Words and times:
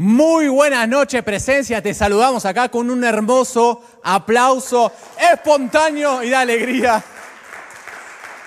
Muy 0.00 0.46
buenas 0.46 0.88
noches, 0.88 1.24
presencia. 1.24 1.82
Te 1.82 1.92
saludamos 1.92 2.44
acá 2.44 2.68
con 2.68 2.88
un 2.88 3.02
hermoso 3.02 3.82
aplauso 4.04 4.92
espontáneo 5.32 6.22
y 6.22 6.28
de 6.28 6.36
alegría. 6.36 7.02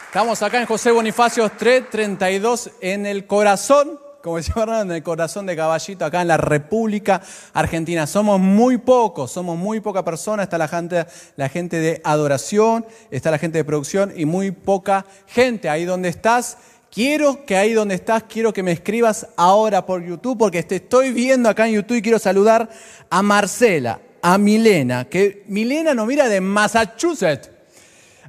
Estamos 0.06 0.42
acá 0.42 0.62
en 0.62 0.66
José 0.66 0.92
Bonifacio 0.92 1.50
332 1.50 2.72
en 2.80 3.06
el 3.06 3.28
corazón, 3.28 4.00
como 4.24 4.38
decía 4.38 4.54
Bernardo, 4.56 4.84
en 4.84 4.92
el 4.94 5.04
corazón 5.04 5.46
de 5.46 5.58
Caballito, 5.58 6.06
acá 6.06 6.22
en 6.22 6.30
la 6.30 6.38
República 6.38 7.22
Argentina. 7.54 8.08
Somos 8.08 8.40
muy 8.40 8.78
pocos, 8.78 9.34
somos 9.34 9.58
muy 9.58 9.82
poca 9.82 10.06
persona. 10.06 10.44
Está 10.44 10.58
la 10.58 10.70
gente, 10.70 11.06
la 11.36 11.50
gente 11.50 11.82
de 11.82 12.00
adoración, 12.06 12.86
está 13.10 13.30
la 13.30 13.38
gente 13.38 13.58
de 13.58 13.66
producción 13.66 14.14
y 14.16 14.24
muy 14.24 14.52
poca 14.52 15.06
gente. 15.28 15.68
Ahí 15.68 15.84
donde 15.84 16.08
estás, 16.08 16.60
Quiero 16.92 17.46
que 17.46 17.56
ahí 17.56 17.72
donde 17.72 17.96
estás, 17.96 18.24
quiero 18.24 18.52
que 18.52 18.64
me 18.64 18.74
escribas 18.74 19.26
ahora 19.38 19.86
por 19.86 20.06
YouTube, 20.06 20.38
porque 20.38 20.62
te 20.64 20.76
estoy 20.76 21.14
viendo 21.14 21.48
acá 21.48 21.66
en 21.66 21.76
YouTube 21.76 21.96
y 21.96 22.02
quiero 22.02 22.20
saludar 22.20 22.70
a 23.10 23.22
Marcela, 23.22 24.02
a 24.22 24.38
Milena, 24.38 25.06
que 25.06 25.46
Milena 25.48 25.94
nos 25.94 26.06
mira 26.06 26.28
de 26.28 26.42
Massachusetts. 26.42 27.50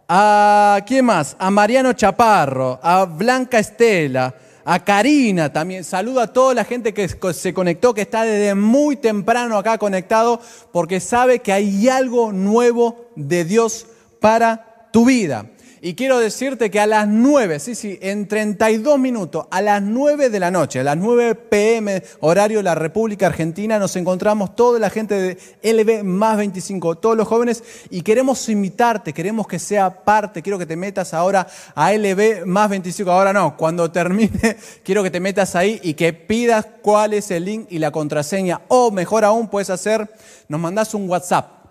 ¿A 0.09 0.79
quién 0.87 1.07
más? 1.07 1.35
A 1.41 1.51
Mariano 1.51 1.93
Chaparro, 1.95 2.79
a 2.81 3.05
Blanca 3.05 3.59
Estela, 3.59 4.33
a 4.65 4.85
Karina 4.85 5.53
también. 5.53 5.83
Saludo 5.83 6.21
a 6.21 6.33
toda 6.33 6.55
la 6.55 6.65
gente 6.65 6.95
que 6.95 7.09
se 7.09 7.53
conectó, 7.53 7.93
que 7.93 8.03
está 8.03 8.23
desde 8.23 8.55
muy 8.55 8.95
temprano 8.95 9.59
acá 9.59 9.77
conectado, 9.77 10.41
porque 10.71 11.01
sabe 11.01 11.41
que 11.41 11.53
hay 11.53 11.89
algo 11.89 12.31
nuevo 12.31 13.11
de 13.17 13.45
Dios 13.45 13.89
para 14.21 14.89
tu 14.93 15.05
vida. 15.05 15.47
Y 15.85 15.95
quiero 15.95 16.21
decirte 16.21 16.71
que 16.71 16.79
a 16.79 16.87
las 16.87 17.09
9, 17.09 17.59
sí, 17.59 17.75
sí, 17.75 17.99
en 18.01 18.29
32 18.29 19.01
minutos, 19.01 19.47
a 19.51 19.61
las 19.61 19.83
9 19.83 20.31
de 20.31 20.39
la 20.39 20.53
noche, 20.53 20.79
a 20.79 20.85
las 20.85 20.97
9 20.97 21.35
pm, 21.35 22.05
horario 22.21 22.59
de 22.59 22.63
la 22.63 22.77
República 22.77 23.27
Argentina, 23.27 23.81
nos 23.81 23.97
encontramos 23.97 24.55
toda 24.55 24.79
la 24.79 24.91
gente 24.91 25.17
de 25.21 25.39
LB 25.65 26.05
más 26.05 26.37
25, 26.37 26.99
todos 26.99 27.17
los 27.17 27.27
jóvenes, 27.27 27.65
y 27.91 28.03
queremos 28.03 28.49
invitarte, 28.49 29.13
queremos 29.13 29.49
que 29.49 29.59
sea 29.59 30.05
parte, 30.05 30.41
quiero 30.41 30.57
que 30.57 30.67
te 30.67 30.77
metas 30.77 31.15
ahora 31.15 31.49
a 31.75 31.93
LB 31.93 32.47
más 32.47 32.71
25, 32.71 33.11
ahora 33.11 33.33
no, 33.33 33.57
cuando 33.57 33.91
termine, 33.91 34.57
quiero 34.85 35.03
que 35.03 35.11
te 35.11 35.19
metas 35.19 35.57
ahí 35.57 35.81
y 35.83 35.95
que 35.95 36.13
pidas 36.13 36.65
cuál 36.81 37.13
es 37.13 37.29
el 37.33 37.45
link 37.45 37.67
y 37.71 37.81
la 37.81 37.91
contraseña, 37.91 38.61
o 38.69 38.93
mejor 38.93 39.25
aún, 39.25 39.49
puedes 39.49 39.69
hacer, 39.69 40.09
nos 40.47 40.61
mandas 40.61 40.95
un 40.95 41.11
WhatsApp 41.11 41.62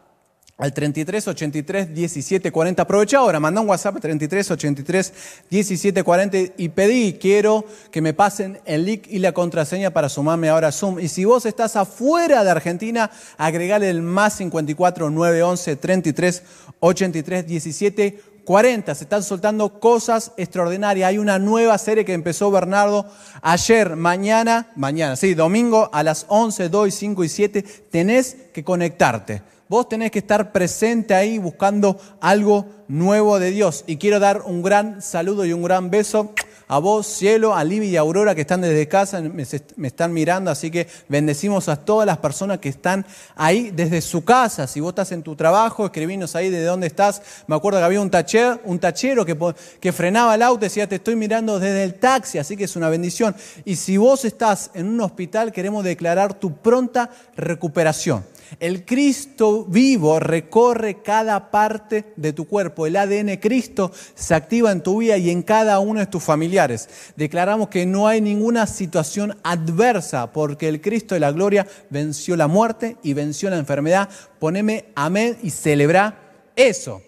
al 0.61 0.73
33 0.73 1.27
83 1.27 1.93
17 1.93 2.51
40. 2.51 2.83
Aprovecha 2.83 3.17
ahora, 3.17 3.39
manda 3.39 3.61
un 3.61 3.67
WhatsApp 3.67 3.95
al 3.95 4.01
33 4.01 4.51
83 4.51 5.13
17 5.49 6.03
40 6.03 6.37
y 6.55 6.69
pedí, 6.69 7.13
quiero 7.13 7.65
que 7.89 7.99
me 7.99 8.13
pasen 8.13 8.59
el 8.65 8.85
link 8.85 9.05
y 9.09 9.17
la 9.17 9.31
contraseña 9.31 9.89
para 9.89 10.07
sumarme 10.07 10.49
ahora 10.49 10.67
a 10.67 10.71
Zoom. 10.71 10.99
Y 10.99 11.07
si 11.07 11.25
vos 11.25 11.47
estás 11.47 11.75
afuera 11.75 12.43
de 12.43 12.51
Argentina, 12.51 13.09
agregale 13.39 13.89
el 13.89 14.03
más 14.03 14.35
54 14.35 15.09
911 15.09 15.75
33 15.77 16.43
83 16.79 17.47
17 17.47 18.21
40. 18.45 18.93
Se 18.93 19.03
están 19.05 19.23
soltando 19.23 19.79
cosas 19.79 20.31
extraordinarias. 20.37 21.09
Hay 21.09 21.17
una 21.17 21.39
nueva 21.39 21.75
serie 21.79 22.05
que 22.05 22.13
empezó 22.13 22.51
Bernardo 22.51 23.07
ayer, 23.41 23.95
mañana, 23.95 24.71
mañana, 24.75 25.15
sí, 25.15 25.33
domingo 25.33 25.89
a 25.91 26.03
las 26.03 26.27
11, 26.27 26.69
2, 26.69 26.93
5 26.93 27.23
y 27.23 27.29
7. 27.29 27.63
Tenés 27.89 28.37
que 28.53 28.63
conectarte. 28.63 29.41
Vos 29.71 29.87
tenés 29.87 30.11
que 30.11 30.19
estar 30.19 30.51
presente 30.51 31.13
ahí 31.13 31.37
buscando 31.37 31.97
algo 32.19 32.65
nuevo 32.89 33.39
de 33.39 33.51
Dios. 33.51 33.85
Y 33.87 33.95
quiero 33.95 34.19
dar 34.19 34.41
un 34.41 34.61
gran 34.61 35.01
saludo 35.01 35.45
y 35.45 35.53
un 35.53 35.63
gran 35.63 35.89
beso 35.89 36.33
a 36.67 36.79
vos, 36.79 37.07
cielo, 37.07 37.55
a 37.55 37.63
Libby 37.63 37.87
y 37.87 37.95
a 37.95 38.01
Aurora 38.01 38.35
que 38.35 38.41
están 38.41 38.59
desde 38.59 38.89
casa, 38.89 39.21
me, 39.21 39.43
están 39.87 40.11
mirando, 40.11 40.51
así 40.51 40.71
que 40.71 40.87
bendecimos 41.07 41.69
a 41.69 41.77
todas 41.77 42.05
las 42.05 42.17
personas 42.17 42.59
que 42.59 42.67
están 42.67 43.05
ahí 43.33 43.71
desde 43.71 44.01
su 44.01 44.25
casa. 44.25 44.67
Si 44.67 44.81
vos 44.81 44.89
estás 44.89 45.13
en 45.13 45.23
tu 45.23 45.37
trabajo, 45.37 45.85
escribinos 45.85 46.35
ahí 46.35 46.49
de 46.49 46.65
dónde 46.65 46.87
estás. 46.87 47.21
Me 47.47 47.55
acuerdo 47.55 47.79
que 47.79 47.85
había 47.85 48.01
un 48.01 48.11
tachero, 48.11 48.59
un 48.65 48.77
tachero 48.77 49.25
que, 49.25 49.37
que 49.79 49.93
frenaba 49.93 50.35
el 50.35 50.41
auto 50.41 50.65
y 50.65 50.67
decía, 50.67 50.89
te 50.89 50.95
estoy 50.95 51.15
mirando 51.15 51.59
desde 51.59 51.85
el 51.85 51.93
taxi, 51.93 52.39
así 52.39 52.57
que 52.57 52.65
es 52.65 52.75
una 52.75 52.89
bendición. 52.89 53.33
Y 53.63 53.77
si 53.77 53.95
vos 53.95 54.25
estás 54.25 54.69
en 54.73 54.87
un 54.87 54.99
hospital, 54.99 55.53
queremos 55.53 55.85
declarar 55.85 56.33
tu 56.33 56.57
pronta 56.57 57.09
recuperación. 57.37 58.25
El 58.59 58.85
Cristo 58.85 59.65
vivo 59.65 60.19
recorre 60.19 61.01
cada 61.01 61.51
parte 61.51 62.13
de 62.15 62.33
tu 62.33 62.47
cuerpo. 62.47 62.85
El 62.85 62.97
ADN 62.97 63.37
Cristo 63.37 63.91
se 64.15 64.35
activa 64.35 64.71
en 64.71 64.81
tu 64.81 64.97
vida 64.97 65.17
y 65.17 65.29
en 65.29 65.41
cada 65.41 65.79
uno 65.79 65.99
de 65.99 66.07
tus 66.07 66.23
familiares. 66.23 66.89
Declaramos 67.15 67.69
que 67.69 67.85
no 67.85 68.07
hay 68.07 68.21
ninguna 68.21 68.67
situación 68.67 69.37
adversa 69.43 70.31
porque 70.31 70.67
el 70.67 70.81
Cristo 70.81 71.15
de 71.15 71.21
la 71.21 71.31
gloria 71.31 71.67
venció 71.89 72.35
la 72.35 72.47
muerte 72.47 72.97
y 73.03 73.13
venció 73.13 73.49
la 73.49 73.57
enfermedad. 73.57 74.09
Poneme 74.39 74.85
amén 74.95 75.37
y 75.41 75.49
celebra 75.49 76.19
eso. 76.55 77.01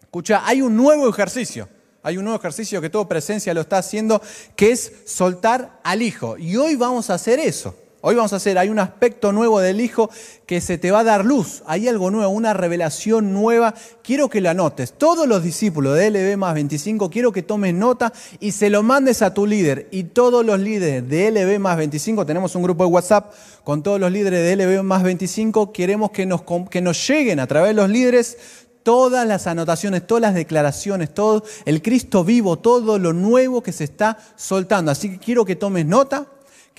Escucha, 0.00 0.42
hay 0.44 0.60
un 0.62 0.76
nuevo 0.76 1.08
ejercicio. 1.08 1.68
Hay 2.02 2.16
un 2.16 2.24
nuevo 2.24 2.38
ejercicio 2.38 2.80
que 2.80 2.88
todo 2.88 3.06
presencia 3.06 3.52
lo 3.52 3.60
está 3.60 3.78
haciendo, 3.78 4.22
que 4.56 4.72
es 4.72 4.92
soltar 5.04 5.78
al 5.84 6.00
Hijo. 6.02 6.38
Y 6.38 6.56
hoy 6.56 6.74
vamos 6.74 7.10
a 7.10 7.14
hacer 7.14 7.38
eso. 7.38 7.76
Hoy 8.02 8.14
vamos 8.14 8.32
a 8.32 8.36
hacer, 8.36 8.56
hay 8.56 8.70
un 8.70 8.78
aspecto 8.78 9.30
nuevo 9.30 9.60
del 9.60 9.78
Hijo 9.78 10.08
que 10.46 10.62
se 10.62 10.78
te 10.78 10.90
va 10.90 11.00
a 11.00 11.04
dar 11.04 11.26
luz. 11.26 11.62
Hay 11.66 11.86
algo 11.86 12.10
nuevo, 12.10 12.32
una 12.32 12.54
revelación 12.54 13.34
nueva. 13.34 13.74
Quiero 14.02 14.30
que 14.30 14.40
lo 14.40 14.48
anotes. 14.48 14.94
Todos 14.94 15.28
los 15.28 15.42
discípulos 15.42 15.98
de 15.98 16.10
LB 16.10 16.38
más 16.38 16.54
25, 16.54 17.10
quiero 17.10 17.30
que 17.30 17.42
tomes 17.42 17.74
nota 17.74 18.10
y 18.40 18.52
se 18.52 18.70
lo 18.70 18.82
mandes 18.82 19.20
a 19.20 19.34
tu 19.34 19.46
líder. 19.46 19.86
Y 19.90 20.04
todos 20.04 20.46
los 20.46 20.58
líderes 20.58 21.06
de 21.10 21.30
LB 21.30 21.60
más 21.60 21.76
25, 21.76 22.24
tenemos 22.24 22.54
un 22.54 22.62
grupo 22.62 22.84
de 22.84 22.90
WhatsApp 22.90 23.34
con 23.64 23.82
todos 23.82 24.00
los 24.00 24.10
líderes 24.10 24.44
de 24.44 24.56
LB 24.56 24.82
más 24.82 25.02
25, 25.02 25.70
queremos 25.70 26.10
que 26.10 26.24
nos, 26.24 26.40
que 26.70 26.80
nos 26.80 27.06
lleguen 27.06 27.38
a 27.38 27.46
través 27.46 27.68
de 27.68 27.74
los 27.74 27.90
líderes 27.90 28.38
todas 28.82 29.26
las 29.28 29.46
anotaciones, 29.46 30.06
todas 30.06 30.22
las 30.22 30.34
declaraciones, 30.34 31.12
todo 31.12 31.44
el 31.66 31.82
Cristo 31.82 32.24
vivo, 32.24 32.58
todo 32.58 32.98
lo 32.98 33.12
nuevo 33.12 33.62
que 33.62 33.72
se 33.72 33.84
está 33.84 34.16
soltando. 34.36 34.90
Así 34.90 35.10
que 35.10 35.18
quiero 35.18 35.44
que 35.44 35.54
tomes 35.54 35.84
nota 35.84 36.26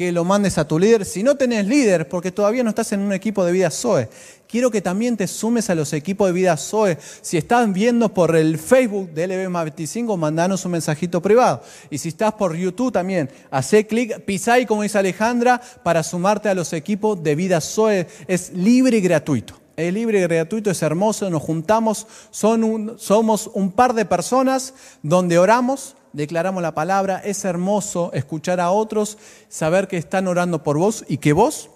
que 0.02 0.12
lo 0.12 0.24
mandes 0.24 0.58
a 0.58 0.68
tu 0.68 0.80
líder. 0.80 1.06
Si 1.06 1.22
no 1.22 1.36
tenés 1.36 1.68
líder, 1.68 2.10
porque 2.10 2.32
todavía 2.32 2.64
no 2.64 2.70
estás 2.70 2.92
en 2.92 3.02
un 3.02 3.14
equipo 3.14 3.46
de 3.46 3.52
vida 3.52 3.70
Zoe, 3.70 4.10
quiero 4.48 4.72
que 4.72 4.82
también 4.82 5.16
te 5.16 5.28
sumes 5.28 5.70
a 5.70 5.76
los 5.76 5.94
equipos 5.94 6.26
de 6.26 6.34
vida 6.34 6.58
Zoe. 6.58 6.98
Si 7.22 7.38
estás 7.38 7.72
viendo 7.72 8.12
por 8.12 8.36
el 8.36 8.58
Facebook 8.58 9.12
de 9.12 9.30
LB25, 9.30 10.18
mandanos 10.18 10.66
un 10.66 10.72
mensajito 10.72 11.22
privado. 11.22 11.62
Y 11.92 12.00
si 12.00 12.10
estás 12.10 12.34
por 12.34 12.56
YouTube 12.56 12.92
también, 12.92 13.30
hace 13.52 13.86
clic, 13.86 14.22
pisá 14.22 14.54
ahí, 14.54 14.66
como 14.66 14.82
dice 14.82 14.98
Alejandra, 14.98 15.62
para 15.84 16.02
sumarte 16.02 16.50
a 16.50 16.56
los 16.56 16.74
equipos 16.74 17.22
de 17.22 17.36
vida 17.36 17.62
Zoe. 17.62 18.08
Es 18.28 18.52
libre 18.54 18.98
y 18.98 19.02
gratuito. 19.02 19.54
Es 19.78 19.94
libre 19.94 20.18
y 20.18 20.22
gratuito, 20.24 20.72
es 20.72 20.82
hermoso, 20.82 21.30
nos 21.30 21.44
juntamos, 21.44 22.08
son 22.32 22.96
somos 22.98 23.52
un 23.54 23.72
par 23.72 23.94
de 23.94 24.06
personas 24.06 24.74
donde 25.04 25.38
oramos, 25.38 25.96
declaramos 26.14 26.62
la 26.62 26.74
palabra, 26.74 27.22
es 27.24 27.46
hermoso 27.46 28.12
escuchar 28.14 28.60
a 28.60 28.72
otros, 28.72 29.18
saber 29.50 29.88
que 29.88 29.98
están 29.98 30.28
orando 30.28 30.64
por 30.64 30.78
vos 30.78 31.06
y 31.08 31.18
que 31.18 31.34
vos 31.34 31.70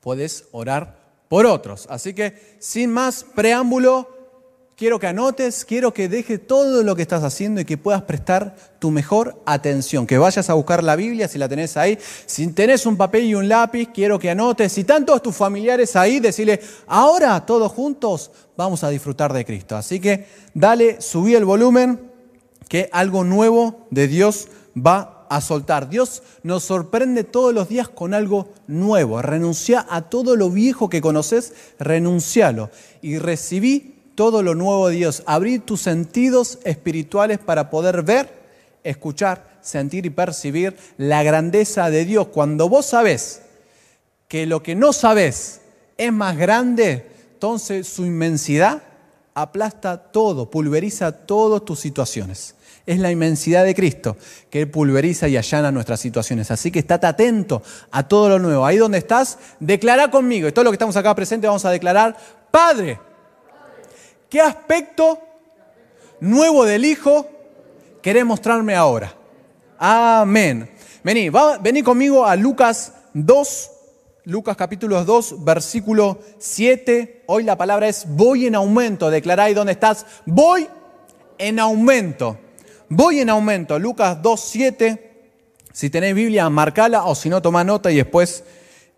podés 0.00 0.46
orar 0.52 1.02
por 1.28 1.46
otros. 1.46 1.86
Así 1.90 2.14
que 2.14 2.56
sin 2.58 2.92
más 2.92 3.24
preámbulo, 3.24 4.08
quiero 4.76 4.98
que 4.98 5.06
anotes, 5.06 5.64
quiero 5.64 5.94
que 5.94 6.08
dejes 6.08 6.46
todo 6.46 6.82
lo 6.82 6.96
que 6.96 7.02
estás 7.02 7.22
haciendo 7.22 7.60
y 7.60 7.64
que 7.64 7.78
puedas 7.78 8.02
prestar 8.02 8.56
tu 8.78 8.90
mejor 8.90 9.40
atención, 9.46 10.06
que 10.06 10.18
vayas 10.18 10.50
a 10.50 10.54
buscar 10.54 10.82
la 10.82 10.96
Biblia 10.96 11.28
si 11.28 11.38
la 11.38 11.48
tenés 11.48 11.76
ahí. 11.76 11.98
Si 12.26 12.46
tenés 12.48 12.84
un 12.84 12.96
papel 12.96 13.24
y 13.24 13.34
un 13.34 13.48
lápiz, 13.48 13.90
quiero 13.94 14.18
que 14.18 14.30
anotes. 14.30 14.72
Si 14.72 14.80
están 14.80 15.06
todos 15.06 15.22
tus 15.22 15.36
familiares 15.36 15.94
ahí, 15.96 16.20
decirle, 16.20 16.60
ahora 16.86 17.46
todos 17.46 17.70
juntos 17.72 18.30
vamos 18.56 18.82
a 18.84 18.88
disfrutar 18.90 19.32
de 19.32 19.44
Cristo. 19.44 19.76
Así 19.76 20.00
que 20.00 20.26
dale, 20.52 21.00
subí 21.00 21.34
el 21.34 21.44
volumen 21.44 22.11
que 22.72 22.88
algo 22.90 23.22
nuevo 23.22 23.86
de 23.90 24.08
Dios 24.08 24.48
va 24.74 25.26
a 25.28 25.42
soltar. 25.42 25.90
Dios 25.90 26.22
nos 26.42 26.64
sorprende 26.64 27.22
todos 27.22 27.52
los 27.52 27.68
días 27.68 27.86
con 27.86 28.14
algo 28.14 28.48
nuevo. 28.66 29.20
Renuncia 29.20 29.86
a 29.90 30.08
todo 30.08 30.36
lo 30.36 30.48
viejo 30.48 30.88
que 30.88 31.02
conoces, 31.02 31.52
renuncialo. 31.78 32.70
Y 33.02 33.18
recibí 33.18 33.96
todo 34.14 34.42
lo 34.42 34.54
nuevo 34.54 34.88
de 34.88 34.96
Dios. 34.96 35.22
Abrí 35.26 35.58
tus 35.58 35.82
sentidos 35.82 36.60
espirituales 36.64 37.38
para 37.38 37.68
poder 37.68 38.04
ver, 38.04 38.32
escuchar, 38.84 39.58
sentir 39.60 40.06
y 40.06 40.10
percibir 40.10 40.74
la 40.96 41.22
grandeza 41.22 41.90
de 41.90 42.06
Dios. 42.06 42.28
Cuando 42.28 42.70
vos 42.70 42.86
sabés 42.86 43.42
que 44.28 44.46
lo 44.46 44.62
que 44.62 44.74
no 44.74 44.94
sabés 44.94 45.60
es 45.98 46.10
más 46.10 46.38
grande, 46.38 47.04
entonces 47.34 47.86
su 47.86 48.06
inmensidad 48.06 48.82
aplasta 49.34 49.96
todo, 49.96 50.50
pulveriza 50.50 51.12
todas 51.12 51.64
tus 51.64 51.80
situaciones. 51.80 52.54
Es 52.84 52.98
la 52.98 53.10
inmensidad 53.10 53.64
de 53.64 53.74
Cristo 53.74 54.16
que 54.50 54.66
pulveriza 54.66 55.28
y 55.28 55.36
allana 55.36 55.70
nuestras 55.70 56.00
situaciones. 56.00 56.50
Así 56.50 56.70
que 56.70 56.80
estate 56.80 57.06
atento 57.06 57.62
a 57.92 58.08
todo 58.08 58.28
lo 58.28 58.38
nuevo. 58.38 58.66
Ahí 58.66 58.76
donde 58.76 58.98
estás, 58.98 59.38
declara 59.60 60.10
conmigo. 60.10 60.48
Y 60.48 60.52
todo 60.52 60.64
lo 60.64 60.70
que 60.70 60.76
estamos 60.76 60.96
acá 60.96 61.14
presente 61.14 61.46
vamos 61.46 61.64
a 61.64 61.70
declarar, 61.70 62.16
Padre, 62.50 62.98
¿qué 64.28 64.40
aspecto 64.40 65.20
nuevo 66.18 66.64
del 66.64 66.84
Hijo 66.84 67.28
querés 68.02 68.24
mostrarme 68.24 68.74
ahora? 68.74 69.14
Amén. 69.78 70.68
Vení, 71.04 71.30
vení 71.60 71.82
conmigo 71.82 72.26
a 72.26 72.34
Lucas 72.36 72.92
2, 73.14 73.70
Lucas 74.24 74.56
capítulo 74.56 75.04
2, 75.04 75.44
versículo 75.44 76.20
7. 76.38 77.24
Hoy 77.26 77.42
la 77.42 77.58
palabra 77.58 77.88
es 77.88 78.06
voy 78.08 78.46
en 78.46 78.54
aumento. 78.54 79.10
Declaráis 79.10 79.56
dónde 79.56 79.72
estás. 79.72 80.06
Voy 80.26 80.68
en 81.38 81.58
aumento. 81.58 82.38
Voy 82.88 83.18
en 83.18 83.30
aumento. 83.30 83.80
Lucas 83.80 84.22
2, 84.22 84.40
7. 84.40 85.12
Si 85.72 85.90
tenéis 85.90 86.14
Biblia, 86.14 86.48
marcala 86.50 87.04
o 87.06 87.16
si 87.16 87.28
no, 87.28 87.42
toma 87.42 87.64
nota 87.64 87.90
y 87.90 87.96
después 87.96 88.44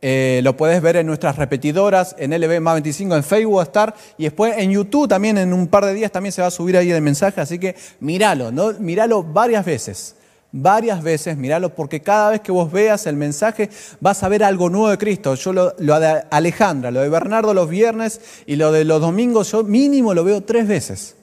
eh, 0.03 0.43
lo 0.45 0.59
puedes 0.59 0.83
ver 0.83 0.97
en 0.97 1.07
nuestras 1.07 1.37
repetidoras, 1.37 2.15
en 2.19 2.39
LB 2.39 2.61
más 2.61 2.75
25, 2.75 3.17
en 3.17 3.25
Facebook 3.25 3.63
estar, 3.63 3.95
y 4.19 4.25
después 4.25 4.59
en 4.59 4.73
YouTube 4.73 5.09
también 5.09 5.39
en 5.39 5.55
un 5.55 5.69
par 5.69 5.87
de 5.87 5.95
días 5.95 6.13
también 6.13 6.33
se 6.33 6.43
va 6.43 6.49
a 6.49 6.51
subir 6.51 6.77
ahí 6.77 6.91
el 6.91 7.01
mensaje, 7.01 7.41
así 7.41 7.59
que 7.59 7.75
míralo, 8.01 8.53
¿no? 8.53 8.75
míralo 8.81 9.23
varias 9.23 9.65
veces, 9.65 10.17
varias 10.57 11.03
veces, 11.03 11.37
míralo, 11.37 11.75
porque 11.75 12.01
cada 12.01 12.31
vez 12.31 12.41
que 12.41 12.53
vos 12.53 12.71
veas 12.71 13.07
el 13.07 13.17
mensaje 13.17 13.71
vas 14.01 14.23
a 14.23 14.29
ver 14.29 14.45
algo 14.45 14.71
nuevo 14.71 14.89
de 14.89 14.99
Cristo. 14.99 15.35
Yo 15.35 15.53
lo, 15.53 15.75
lo 15.79 15.99
de 15.99 16.23
Alejandra, 16.31 16.93
lo 16.93 17.01
de 17.01 17.09
Bernardo 17.09 17.53
los 17.53 17.69
viernes 17.69 18.21
y 18.47 18.55
lo 18.55 18.71
de 18.71 18.85
los 18.85 19.01
domingos, 19.01 19.51
yo 19.51 19.65
mínimo 19.65 20.15
lo 20.15 20.23
veo 20.23 20.43
tres 20.43 20.69
veces. 20.69 21.17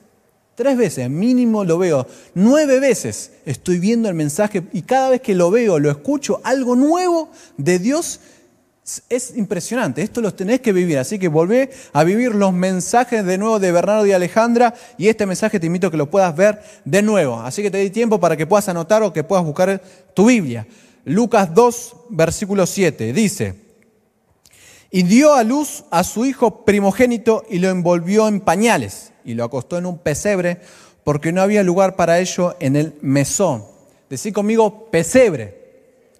Tres 0.55 0.77
veces, 0.77 1.09
mínimo 1.09 1.63
lo 1.63 1.77
veo. 1.77 2.05
Nueve 2.35 2.81
veces 2.81 3.31
estoy 3.45 3.79
viendo 3.79 4.09
el 4.09 4.15
mensaje 4.15 4.63
y 4.73 4.81
cada 4.81 5.09
vez 5.09 5.21
que 5.21 5.33
lo 5.33 5.49
veo, 5.49 5.79
lo 5.79 5.89
escucho, 5.89 6.41
algo 6.43 6.75
nuevo 6.75 7.29
de 7.55 7.79
Dios 7.79 8.19
es 9.09 9.37
impresionante, 9.37 10.01
esto 10.01 10.21
lo 10.21 10.33
tenés 10.33 10.59
que 10.59 10.73
vivir, 10.73 10.97
así 10.97 11.19
que 11.19 11.27
volvé 11.27 11.69
a 11.93 12.03
vivir 12.03 12.33
los 12.33 12.51
mensajes 12.51 13.23
de 13.23 13.37
nuevo 13.37 13.59
de 13.59 13.71
Bernardo 13.71 14.05
y 14.07 14.11
Alejandra 14.11 14.73
y 14.97 15.07
este 15.07 15.25
mensaje 15.25 15.59
te 15.59 15.67
invito 15.67 15.87
a 15.87 15.91
que 15.91 15.97
lo 15.97 16.09
puedas 16.09 16.35
ver 16.35 16.61
de 16.83 17.01
nuevo, 17.01 17.39
así 17.39 17.61
que 17.61 17.69
te 17.69 17.77
di 17.77 17.91
tiempo 17.91 18.19
para 18.19 18.35
que 18.35 18.47
puedas 18.47 18.67
anotar 18.69 19.03
o 19.03 19.13
que 19.13 19.23
puedas 19.23 19.45
buscar 19.45 19.81
tu 20.13 20.25
Biblia. 20.25 20.67
Lucas 21.05 21.53
2, 21.53 21.95
versículo 22.09 22.65
7, 22.65 23.13
dice, 23.13 23.55
y 24.89 25.03
dio 25.03 25.33
a 25.33 25.43
luz 25.43 25.85
a 25.89 26.03
su 26.03 26.25
hijo 26.25 26.65
primogénito 26.65 27.45
y 27.49 27.59
lo 27.59 27.69
envolvió 27.69 28.27
en 28.27 28.41
pañales 28.41 29.13
y 29.23 29.35
lo 29.35 29.45
acostó 29.45 29.77
en 29.77 29.85
un 29.85 29.99
pesebre 29.99 30.59
porque 31.03 31.31
no 31.31 31.41
había 31.41 31.63
lugar 31.63 31.95
para 31.95 32.19
ello 32.19 32.55
en 32.59 32.75
el 32.75 32.95
mesón. 33.01 33.63
Decí 34.09 34.31
conmigo 34.31 34.91
pesebre. 34.91 35.61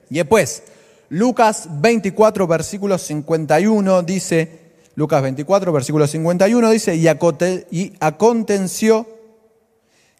Y 0.09 0.15
después, 0.15 0.63
Lucas 1.11 1.67
24, 1.69 2.47
versículo 2.47 2.97
51 2.97 4.01
dice, 4.03 4.61
Lucas 4.95 5.21
24, 5.21 5.73
versículo 5.73 6.07
51 6.07 6.69
dice, 6.69 6.95
y, 6.95 7.09
aconteció 7.99 9.05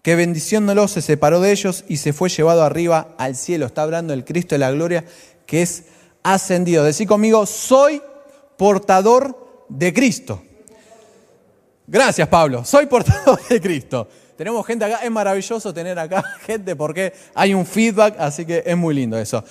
que 0.02 0.16
bendiciéndolo 0.18 0.90
se 0.90 1.02
separó 1.02 1.40
de 1.40 1.54
ellos 1.54 1.86
y 1.88 1.96
se 1.96 2.12
fue 2.12 2.28
llevado 2.28 2.64
arriba 2.64 3.16
al 3.18 3.38
cielo. 3.38 3.68
Está 3.68 3.84
hablando 3.84 4.12
el 4.12 4.26
Cristo 4.26 4.56
de 4.56 4.60
la 4.60 4.72
gloria 4.72 5.06
que 5.46 5.62
es 5.62 5.86
ascendido. 6.24 6.84
Decí 6.84 7.06
conmigo, 7.06 7.46
soy 7.46 8.02
portador 8.58 9.66
de 9.70 9.94
Cristo. 9.94 10.44
Gracias, 11.88 12.28
Pablo. 12.28 12.66
Soy 12.66 12.88
portador 12.88 13.40
de 13.48 13.62
Cristo. 13.62 14.10
Tenemos 14.36 14.68
gente 14.68 14.84
acá, 14.84 15.00
es 15.06 15.12
maravilloso 15.12 15.74
tener 15.74 15.98
acá 15.98 16.22
gente 16.46 16.76
porque 16.76 17.14
hay 17.34 17.54
un 17.54 17.66
feedback, 17.66 18.16
así 18.20 18.46
que 18.46 18.62
es 18.66 18.76
muy 18.76 18.94
lindo 18.94 19.18
eso. 19.18 19.42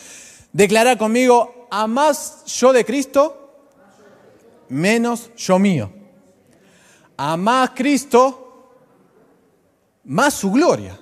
Declara 0.53 0.99
conmigo, 0.99 1.69
a 1.71 1.87
más 1.87 2.45
yo 2.47 2.73
de 2.73 2.85
Cristo, 2.85 3.41
menos 4.69 5.31
yo 5.37 5.59
mío. 5.59 5.93
A 7.17 7.37
más 7.37 7.71
Cristo, 7.71 8.75
más 10.05 10.35
su 10.35 10.51
gloria. 10.51 10.99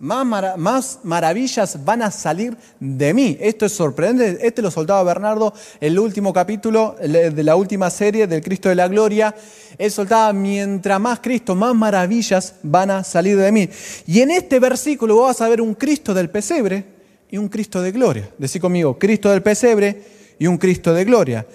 Más, 0.00 1.00
maravillas 1.02 1.84
van 1.84 2.02
a 2.02 2.10
salir 2.12 2.56
de 2.78 3.12
mí. 3.12 3.36
Esto 3.40 3.66
es 3.66 3.72
sorprendente. 3.72 4.46
Este 4.46 4.62
lo 4.62 4.70
soltaba 4.70 5.02
Bernardo 5.02 5.52
el 5.80 5.98
último 5.98 6.32
capítulo 6.32 6.94
de 7.00 7.42
la 7.42 7.56
última 7.56 7.90
serie 7.90 8.28
del 8.28 8.40
Cristo 8.40 8.68
de 8.68 8.76
la 8.76 8.86
Gloria. 8.86 9.34
Él 9.76 9.90
soltaba, 9.90 10.32
mientras 10.32 11.00
más 11.00 11.18
Cristo, 11.18 11.56
más 11.56 11.74
maravillas 11.74 12.54
van 12.62 12.92
a 12.92 13.02
salir 13.02 13.36
de 13.36 13.50
mí. 13.50 13.68
Y 14.06 14.20
en 14.20 14.30
este 14.30 14.60
versículo 14.60 15.22
vas 15.22 15.40
a 15.40 15.48
ver 15.48 15.60
un 15.60 15.74
Cristo 15.74 16.14
del 16.14 16.30
pesebre 16.30 16.97
y 17.30 17.38
un 17.38 17.48
Cristo 17.48 17.82
de 17.82 17.92
gloria. 17.92 18.30
Decí 18.38 18.58
conmigo, 18.60 18.98
Cristo 18.98 19.30
del 19.30 19.42
pesebre 19.42 20.02
y 20.38 20.46
un 20.46 20.58
Cristo 20.58 20.94
de 20.94 21.04
gloria. 21.04 21.46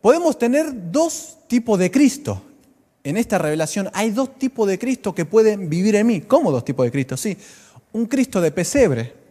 Podemos 0.00 0.38
tener 0.38 0.90
dos 0.90 1.38
tipos 1.46 1.78
de 1.78 1.90
Cristo. 1.90 2.42
En 3.04 3.16
esta 3.16 3.38
revelación 3.38 3.88
hay 3.92 4.10
dos 4.10 4.38
tipos 4.38 4.68
de 4.68 4.78
Cristo 4.78 5.14
que 5.14 5.24
pueden 5.24 5.68
vivir 5.68 5.96
en 5.96 6.06
mí. 6.06 6.20
¿Cómo 6.22 6.50
dos 6.50 6.64
tipos 6.64 6.84
de 6.84 6.92
Cristo? 6.92 7.16
Sí, 7.16 7.36
un 7.92 8.06
Cristo 8.06 8.40
de 8.40 8.50
pesebre 8.50 9.21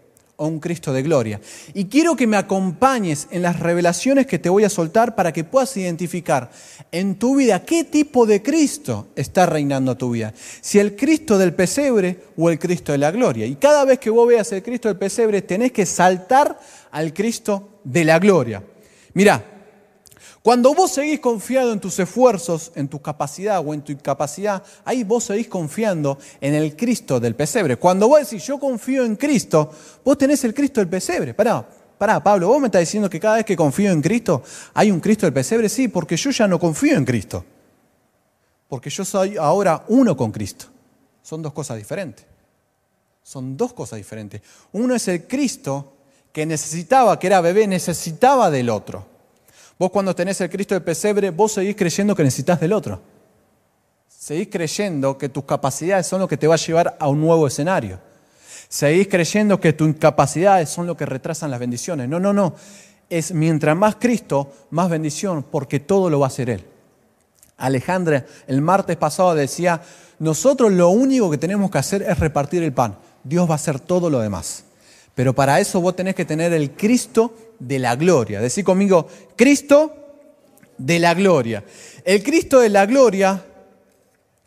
o 0.41 0.47
un 0.47 0.59
Cristo 0.59 0.91
de 0.91 1.03
gloria. 1.03 1.39
Y 1.75 1.85
quiero 1.85 2.15
que 2.15 2.25
me 2.25 2.35
acompañes 2.35 3.27
en 3.29 3.43
las 3.43 3.59
revelaciones 3.59 4.25
que 4.25 4.39
te 4.39 4.49
voy 4.49 4.63
a 4.63 4.69
soltar 4.69 5.13
para 5.13 5.31
que 5.31 5.43
puedas 5.43 5.77
identificar 5.77 6.49
en 6.91 7.13
tu 7.19 7.35
vida 7.35 7.63
qué 7.63 7.83
tipo 7.83 8.25
de 8.25 8.41
Cristo 8.41 9.09
está 9.15 9.45
reinando 9.45 9.95
tu 9.95 10.09
vida. 10.09 10.33
Si 10.61 10.79
el 10.79 10.95
Cristo 10.95 11.37
del 11.37 11.53
pesebre 11.53 12.17
o 12.35 12.49
el 12.49 12.57
Cristo 12.57 12.91
de 12.91 12.97
la 12.97 13.11
gloria. 13.11 13.45
Y 13.45 13.55
cada 13.55 13.85
vez 13.85 13.99
que 13.99 14.09
vos 14.09 14.27
veas 14.27 14.51
el 14.51 14.63
Cristo 14.63 14.87
del 14.87 14.97
pesebre 14.97 15.43
tenés 15.43 15.71
que 15.71 15.85
saltar 15.85 16.59
al 16.89 17.13
Cristo 17.13 17.69
de 17.83 18.03
la 18.03 18.17
gloria. 18.17 18.63
Mirá, 19.13 19.45
cuando 20.43 20.73
vos 20.73 20.91
seguís 20.91 21.19
confiando 21.19 21.71
en 21.71 21.79
tus 21.79 21.99
esfuerzos, 21.99 22.71
en 22.73 22.87
tu 22.87 22.99
capacidad 22.99 23.61
o 23.63 23.75
en 23.75 23.83
tu 23.83 23.91
incapacidad, 23.91 24.63
ahí 24.83 25.03
vos 25.03 25.25
seguís 25.25 25.47
confiando 25.47 26.17
en 26.39 26.55
el 26.55 26.75
Cristo 26.75 27.19
del 27.19 27.35
pesebre. 27.35 27.77
Cuando 27.77 28.07
vos 28.07 28.21
decís, 28.21 28.43
yo 28.47 28.59
confío 28.59 29.05
en 29.05 29.17
Cristo, 29.17 29.71
vos 30.03 30.17
tenés 30.17 30.43
el 30.43 30.55
Cristo 30.55 30.81
del 30.81 30.89
pesebre. 30.89 31.35
Pará, 31.35 31.67
pará, 31.95 32.23
Pablo, 32.23 32.47
vos 32.47 32.59
me 32.59 32.67
estás 32.67 32.81
diciendo 32.81 33.07
que 33.07 33.19
cada 33.19 33.35
vez 33.35 33.45
que 33.45 33.55
confío 33.55 33.91
en 33.91 34.01
Cristo 34.01 34.41
hay 34.73 34.89
un 34.89 34.99
Cristo 34.99 35.27
del 35.27 35.33
pesebre. 35.33 35.69
Sí, 35.69 35.89
porque 35.89 36.17
yo 36.17 36.31
ya 36.31 36.47
no 36.47 36.59
confío 36.59 36.97
en 36.97 37.05
Cristo. 37.05 37.45
Porque 38.67 38.89
yo 38.89 39.05
soy 39.05 39.37
ahora 39.37 39.85
uno 39.89 40.17
con 40.17 40.31
Cristo. 40.31 40.65
Son 41.21 41.43
dos 41.43 41.53
cosas 41.53 41.77
diferentes. 41.77 42.25
Son 43.21 43.55
dos 43.55 43.73
cosas 43.73 43.97
diferentes. 43.97 44.41
Uno 44.71 44.95
es 44.95 45.07
el 45.07 45.27
Cristo 45.27 45.97
que 46.31 46.47
necesitaba, 46.47 47.19
que 47.19 47.27
era 47.27 47.41
bebé, 47.41 47.67
necesitaba 47.67 48.49
del 48.49 48.71
otro. 48.71 49.10
Vos 49.81 49.89
cuando 49.89 50.13
tenés 50.13 50.39
el 50.41 50.49
Cristo 50.51 50.75
de 50.75 50.81
pesebre, 50.81 51.31
vos 51.31 51.53
seguís 51.53 51.75
creyendo 51.75 52.15
que 52.15 52.23
necesitas 52.23 52.59
del 52.59 52.71
otro. 52.71 53.01
Seguís 54.07 54.47
creyendo 54.47 55.17
que 55.17 55.27
tus 55.27 55.43
capacidades 55.43 56.05
son 56.05 56.19
lo 56.19 56.27
que 56.27 56.37
te 56.37 56.45
va 56.45 56.53
a 56.53 56.57
llevar 56.59 56.95
a 56.99 57.07
un 57.07 57.19
nuevo 57.19 57.47
escenario. 57.47 57.99
Seguís 58.69 59.07
creyendo 59.07 59.59
que 59.59 59.73
tus 59.73 59.89
incapacidades 59.89 60.69
son 60.69 60.85
lo 60.85 60.95
que 60.95 61.07
retrasan 61.07 61.49
las 61.49 61.59
bendiciones. 61.59 62.07
No, 62.07 62.19
no, 62.19 62.31
no. 62.31 62.53
Es 63.09 63.31
mientras 63.31 63.75
más 63.75 63.95
Cristo, 63.95 64.53
más 64.69 64.87
bendición, 64.87 65.43
porque 65.49 65.79
todo 65.79 66.11
lo 66.11 66.19
va 66.19 66.27
a 66.27 66.29
hacer 66.29 66.51
Él. 66.51 66.63
Alejandra 67.57 68.27
el 68.45 68.61
martes 68.61 68.97
pasado 68.97 69.33
decía, 69.33 69.81
nosotros 70.19 70.71
lo 70.71 70.89
único 70.89 71.31
que 71.31 71.39
tenemos 71.39 71.71
que 71.71 71.79
hacer 71.79 72.03
es 72.03 72.19
repartir 72.19 72.61
el 72.61 72.71
pan. 72.71 72.99
Dios 73.23 73.49
va 73.49 73.53
a 73.53 73.55
hacer 73.55 73.79
todo 73.79 74.11
lo 74.11 74.19
demás. 74.19 74.63
Pero 75.21 75.35
para 75.35 75.59
eso 75.59 75.79
vos 75.79 75.95
tenés 75.95 76.15
que 76.15 76.25
tener 76.25 76.51
el 76.51 76.71
Cristo 76.71 77.53
de 77.59 77.77
la 77.77 77.95
gloria. 77.95 78.41
Decir 78.41 78.65
conmigo, 78.65 79.07
Cristo 79.35 79.93
de 80.79 80.97
la 80.97 81.13
gloria. 81.13 81.63
El 82.03 82.23
Cristo 82.23 82.59
de 82.59 82.69
la 82.69 82.87
gloria 82.87 83.45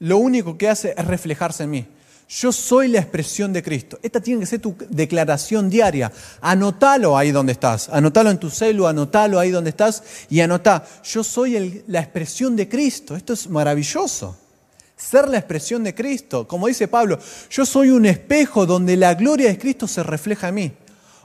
lo 0.01 0.19
único 0.19 0.59
que 0.59 0.69
hace 0.69 0.93
es 0.99 1.05
reflejarse 1.05 1.63
en 1.63 1.71
mí. 1.71 1.87
Yo 2.29 2.51
soy 2.51 2.89
la 2.89 2.99
expresión 2.99 3.53
de 3.53 3.63
Cristo. 3.63 4.01
Esta 4.03 4.21
tiene 4.21 4.41
que 4.41 4.47
ser 4.47 4.59
tu 4.59 4.75
declaración 4.89 5.71
diaria. 5.71 6.11
Anotalo 6.41 7.17
ahí 7.17 7.31
donde 7.31 7.53
estás. 7.53 7.89
Anotalo 7.89 8.31
en 8.31 8.39
tu 8.39 8.51
celo, 8.51 8.89
anotalo 8.89 9.39
ahí 9.39 9.53
donde 9.53 9.71
estás 9.71 10.03
y 10.29 10.41
anotá. 10.41 10.85
Yo 11.05 11.23
soy 11.23 11.85
la 11.87 12.01
expresión 12.01 12.57
de 12.57 12.69
Cristo. 12.69 13.15
Esto 13.15 13.35
es 13.35 13.49
maravilloso. 13.49 14.37
Ser 15.05 15.29
la 15.29 15.39
expresión 15.39 15.85
de 15.85 15.95
Cristo. 15.95 16.49
Como 16.49 16.67
dice 16.67 16.89
Pablo, 16.89 17.19
yo 17.51 17.67
soy 17.67 17.91
un 17.91 18.07
espejo 18.07 18.65
donde 18.65 18.97
la 18.97 19.15
gloria 19.15 19.49
de 19.49 19.59
Cristo 19.59 19.87
se 19.87 20.03
refleja 20.03 20.49
en 20.49 20.55
mí 20.55 20.73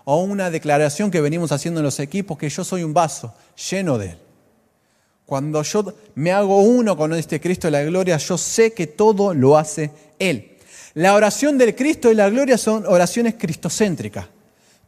o 0.04 0.24
una 0.24 0.50
declaración 0.50 1.12
que 1.12 1.22
venimos 1.22 1.52
haciendo 1.52 1.80
en 1.80 1.86
los 1.86 2.00
equipos, 2.00 2.38
que 2.38 2.50
yo 2.50 2.64
soy 2.64 2.84
un 2.84 2.94
vaso 2.94 3.34
lleno 3.70 3.98
de 3.98 4.08
Él. 4.08 4.18
Cuando 5.26 5.62
yo 5.62 5.94
me 6.16 6.32
hago 6.32 6.62
uno 6.62 6.98
con 6.98 7.14
este 7.14 7.40
Cristo 7.40 7.68
de 7.68 7.72
la 7.72 7.84
gloria, 7.84 8.18
yo 8.18 8.38
sé 8.38 8.74
que 8.74 8.88
todo 8.88 9.34
lo 9.34 9.58
hace 9.58 9.92
Él. 10.18 10.58
La 10.96 11.14
oración 11.14 11.58
del 11.58 11.76
Cristo 11.76 12.10
de 12.10 12.16
la 12.16 12.30
gloria 12.30 12.58
son 12.58 12.86
oraciones 12.88 13.36
cristocéntricas. 13.36 14.26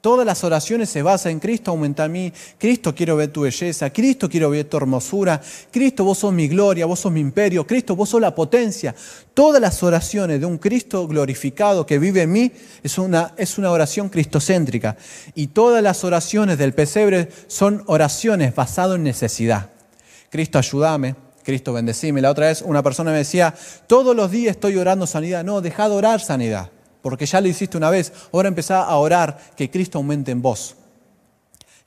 Todas 0.01 0.25
las 0.25 0.43
oraciones 0.43 0.89
se 0.89 1.03
basan 1.03 1.33
en 1.33 1.39
Cristo, 1.39 1.69
aumenta 1.69 2.05
a 2.05 2.07
mí. 2.07 2.33
Cristo, 2.57 2.95
quiero 2.95 3.15
ver 3.15 3.29
tu 3.29 3.41
belleza. 3.41 3.91
Cristo, 3.91 4.27
quiero 4.27 4.49
ver 4.49 4.65
tu 4.65 4.77
hermosura. 4.77 5.39
Cristo, 5.69 6.03
vos 6.03 6.17
sos 6.17 6.33
mi 6.33 6.47
gloria, 6.47 6.87
vos 6.87 7.01
sos 7.01 7.11
mi 7.11 7.19
imperio. 7.19 7.67
Cristo, 7.67 7.95
vos 7.95 8.09
sos 8.09 8.19
la 8.19 8.33
potencia. 8.33 8.95
Todas 9.35 9.61
las 9.61 9.83
oraciones 9.83 10.39
de 10.39 10.47
un 10.47 10.57
Cristo 10.57 11.07
glorificado 11.07 11.85
que 11.85 11.99
vive 11.99 12.23
en 12.23 12.31
mí 12.31 12.51
es 12.81 12.97
una, 12.97 13.35
es 13.37 13.59
una 13.59 13.69
oración 13.69 14.09
cristocéntrica. 14.09 14.97
Y 15.35 15.47
todas 15.47 15.83
las 15.83 16.03
oraciones 16.03 16.57
del 16.57 16.73
pesebre 16.73 17.29
son 17.45 17.83
oraciones 17.85 18.55
basadas 18.55 18.95
en 18.95 19.03
necesidad. 19.03 19.69
Cristo, 20.31 20.57
ayúdame. 20.57 21.15
Cristo, 21.43 21.73
bendecime. 21.73 22.21
La 22.21 22.31
otra 22.31 22.47
vez 22.47 22.63
una 22.63 22.81
persona 22.81 23.11
me 23.11 23.17
decía, 23.17 23.53
todos 23.85 24.15
los 24.15 24.31
días 24.31 24.55
estoy 24.55 24.77
orando 24.77 25.05
sanidad. 25.05 25.43
No, 25.43 25.61
deja 25.61 25.87
de 25.87 25.95
orar 25.95 26.21
sanidad 26.21 26.71
porque 27.01 27.25
ya 27.25 27.41
lo 27.41 27.47
hiciste 27.47 27.77
una 27.77 27.89
vez, 27.89 28.11
ahora 28.31 28.47
empezá 28.47 28.83
a 28.83 28.95
orar 28.97 29.37
que 29.55 29.69
Cristo 29.69 29.97
aumente 29.97 30.31
en 30.31 30.41
vos. 30.41 30.75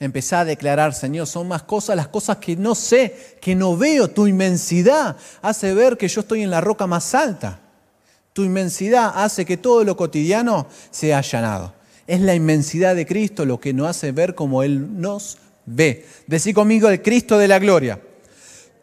Empezá 0.01 0.41
a 0.41 0.45
declarar, 0.45 0.93
Señor, 0.93 1.27
son 1.27 1.49
más 1.49 1.63
cosas 1.63 1.97
las 1.97 2.09
cosas 2.09 2.39
que 2.39 2.57
no 2.57 2.75
sé, 2.75 3.37
que 3.41 3.55
no 3.55 3.77
veo. 3.77 4.09
Tu 4.09 4.27
inmensidad 4.27 5.17
hace 5.41 5.73
ver 5.73 5.97
que 5.97 6.09
yo 6.09 6.23
estoy 6.23 6.43
en 6.43 6.51
la 6.51 6.61
roca 6.61 6.87
más 6.87 7.15
alta. 7.15 7.61
Tu 8.33 8.43
inmensidad 8.43 9.13
hace 9.15 9.45
que 9.45 9.57
todo 9.57 9.85
lo 9.85 9.97
cotidiano 9.97 10.67
sea 10.91 11.19
allanado. 11.19 11.75
Es 12.07 12.21
la 12.21 12.35
inmensidad 12.35 12.97
de 12.97 13.07
Cristo 13.07 13.45
lo 13.45 13.61
que 13.61 13.73
nos 13.73 13.89
hace 13.89 14.13
ver 14.13 14.35
como 14.35 14.63
Él 14.63 15.01
nos 15.01 15.39
ve. 15.65 16.05
Decí 16.27 16.53
conmigo 16.53 16.89
el 16.89 17.01
Cristo 17.01 17.39
de 17.39 17.49
la 17.49 17.61
gloria. 17.61 18.01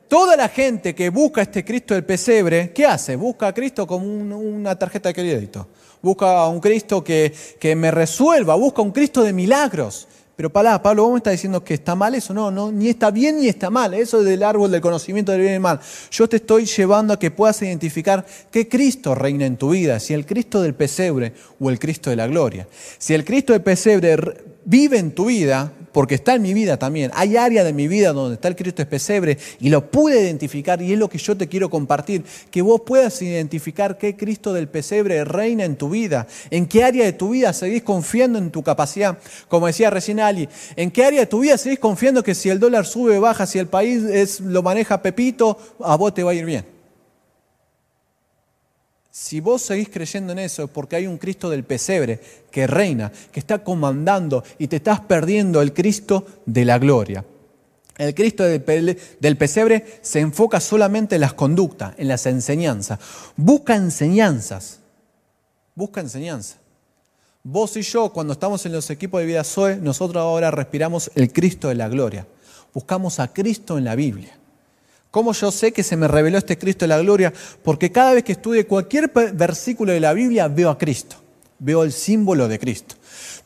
Toda 0.07 0.35
la 0.35 0.49
gente 0.49 0.95
que 0.95 1.09
busca 1.09 1.41
este 1.41 1.63
Cristo 1.63 1.93
del 1.93 2.03
pesebre, 2.03 2.71
¿qué 2.73 2.85
hace? 2.85 3.15
Busca 3.15 3.47
a 3.47 3.53
Cristo 3.53 3.85
como 3.85 4.05
una 4.05 4.77
tarjeta 4.77 5.09
de 5.09 5.15
crédito. 5.15 5.67
Busca 6.01 6.39
a 6.39 6.47
un 6.47 6.59
Cristo 6.59 7.03
que, 7.03 7.33
que 7.59 7.75
me 7.75 7.91
resuelva, 7.91 8.55
busca 8.55 8.81
un 8.81 8.91
Cristo 8.91 9.23
de 9.23 9.33
milagros. 9.33 10.07
Pero 10.41 10.49
para, 10.49 10.81
Pablo, 10.81 11.03
¿vos 11.03 11.11
me 11.11 11.17
estás 11.17 11.33
diciendo 11.33 11.63
que 11.63 11.75
está 11.75 11.93
mal 11.93 12.15
eso? 12.15 12.33
No, 12.33 12.49
no, 12.49 12.71
ni 12.71 12.89
está 12.89 13.11
bien 13.11 13.39
ni 13.39 13.47
está 13.47 13.69
mal. 13.69 13.93
Eso 13.93 14.21
es 14.21 14.25
del 14.25 14.41
árbol 14.41 14.71
del 14.71 14.81
conocimiento 14.81 15.31
del 15.31 15.41
bien 15.41 15.51
y 15.51 15.53
del 15.53 15.61
mal. 15.61 15.79
Yo 16.09 16.27
te 16.27 16.37
estoy 16.37 16.65
llevando 16.65 17.13
a 17.13 17.19
que 17.19 17.29
puedas 17.29 17.61
identificar 17.61 18.25
qué 18.49 18.67
Cristo 18.67 19.13
reina 19.13 19.45
en 19.45 19.57
tu 19.57 19.69
vida, 19.69 19.99
si 19.99 20.15
el 20.15 20.25
Cristo 20.25 20.63
del 20.63 20.73
pesebre 20.73 21.33
o 21.59 21.69
el 21.69 21.77
Cristo 21.77 22.09
de 22.09 22.15
la 22.15 22.25
gloria. 22.25 22.67
Si 22.97 23.13
el 23.13 23.23
Cristo 23.23 23.53
del 23.53 23.61
pesebre 23.61 24.17
vive 24.65 24.97
en 24.97 25.11
tu 25.11 25.25
vida, 25.25 25.73
porque 25.91 26.15
está 26.15 26.35
en 26.35 26.41
mi 26.41 26.53
vida 26.53 26.77
también. 26.77 27.11
Hay 27.13 27.37
área 27.37 27.63
de 27.63 27.73
mi 27.73 27.87
vida 27.87 28.13
donde 28.13 28.35
está 28.35 28.47
el 28.47 28.55
Cristo 28.55 28.81
pesebre 28.87 29.37
y 29.59 29.69
lo 29.69 29.89
pude 29.89 30.21
identificar 30.21 30.81
y 30.81 30.93
es 30.93 30.99
lo 30.99 31.09
que 31.09 31.17
yo 31.17 31.35
te 31.35 31.47
quiero 31.47 31.69
compartir, 31.69 32.23
que 32.49 32.61
vos 32.61 32.81
puedas 32.85 33.21
identificar 33.21 33.97
qué 33.97 34.15
Cristo 34.15 34.53
del 34.53 34.67
pesebre 34.67 35.23
reina 35.23 35.63
en 35.63 35.75
tu 35.75 35.89
vida, 35.89 36.27
en 36.49 36.65
qué 36.65 36.83
área 36.83 37.05
de 37.05 37.13
tu 37.13 37.29
vida 37.29 37.53
seguís 37.53 37.83
confiando 37.83 38.37
en 38.39 38.51
tu 38.51 38.63
capacidad, 38.63 39.17
como 39.47 39.67
decía 39.67 39.89
recién 39.89 40.19
Ali, 40.19 40.49
en 40.75 40.91
qué 40.91 41.05
área 41.05 41.21
de 41.21 41.25
tu 41.27 41.39
vida 41.39 41.57
seguís 41.57 41.79
confiando 41.79 42.23
que 42.23 42.35
si 42.35 42.49
el 42.49 42.59
dólar 42.59 42.85
sube 42.85 43.17
o 43.17 43.21
baja, 43.21 43.45
si 43.45 43.59
el 43.59 43.67
país 43.67 44.03
es, 44.03 44.39
lo 44.39 44.61
maneja 44.61 45.01
Pepito, 45.01 45.57
a 45.79 45.95
vos 45.95 46.13
te 46.13 46.23
va 46.23 46.31
a 46.31 46.33
ir 46.35 46.45
bien. 46.45 46.80
Si 49.13 49.41
vos 49.41 49.61
seguís 49.61 49.89
creyendo 49.89 50.31
en 50.31 50.39
eso 50.39 50.63
es 50.63 50.69
porque 50.69 50.95
hay 50.95 51.05
un 51.05 51.17
Cristo 51.17 51.49
del 51.49 51.65
pesebre 51.65 52.21
que 52.49 52.65
reina, 52.65 53.11
que 53.31 53.41
está 53.41 53.61
comandando 53.61 54.41
y 54.57 54.67
te 54.67 54.77
estás 54.77 55.01
perdiendo 55.01 55.61
el 55.61 55.73
Cristo 55.73 56.25
de 56.45 56.63
la 56.63 56.79
gloria. 56.79 57.25
El 57.97 58.15
Cristo 58.15 58.45
del 58.45 59.37
pesebre 59.37 59.99
se 60.01 60.21
enfoca 60.21 60.61
solamente 60.61 61.15
en 61.15 61.21
las 61.21 61.33
conductas, 61.33 61.93
en 61.97 62.07
las 62.07 62.25
enseñanzas. 62.25 62.99
Busca 63.35 63.75
enseñanzas. 63.75 64.79
Busca 65.75 65.99
enseñanzas. 65.99 66.57
Vos 67.43 67.75
y 67.75 67.81
yo, 67.81 68.13
cuando 68.13 68.33
estamos 68.33 68.65
en 68.65 68.71
los 68.71 68.89
equipos 68.89 69.19
de 69.19 69.25
vida 69.25 69.43
Zoe, 69.43 69.75
nosotros 69.75 70.21
ahora 70.21 70.51
respiramos 70.51 71.11
el 71.15 71.33
Cristo 71.33 71.67
de 71.67 71.75
la 71.75 71.89
gloria. 71.89 72.25
Buscamos 72.73 73.19
a 73.19 73.33
Cristo 73.33 73.77
en 73.77 73.83
la 73.83 73.95
Biblia. 73.95 74.37
¿Cómo 75.11 75.33
yo 75.33 75.51
sé 75.51 75.73
que 75.73 75.83
se 75.83 75.97
me 75.97 76.07
reveló 76.07 76.37
este 76.37 76.57
Cristo 76.57 76.85
de 76.85 76.89
la 76.89 76.99
gloria? 76.99 77.33
Porque 77.63 77.91
cada 77.91 78.13
vez 78.13 78.23
que 78.23 78.31
estudie 78.31 78.65
cualquier 78.65 79.11
versículo 79.33 79.91
de 79.91 79.99
la 79.99 80.13
Biblia 80.13 80.47
veo 80.47 80.69
a 80.69 80.77
Cristo, 80.77 81.17
veo 81.59 81.83
el 81.83 81.91
símbolo 81.91 82.47
de 82.47 82.57
Cristo. 82.57 82.95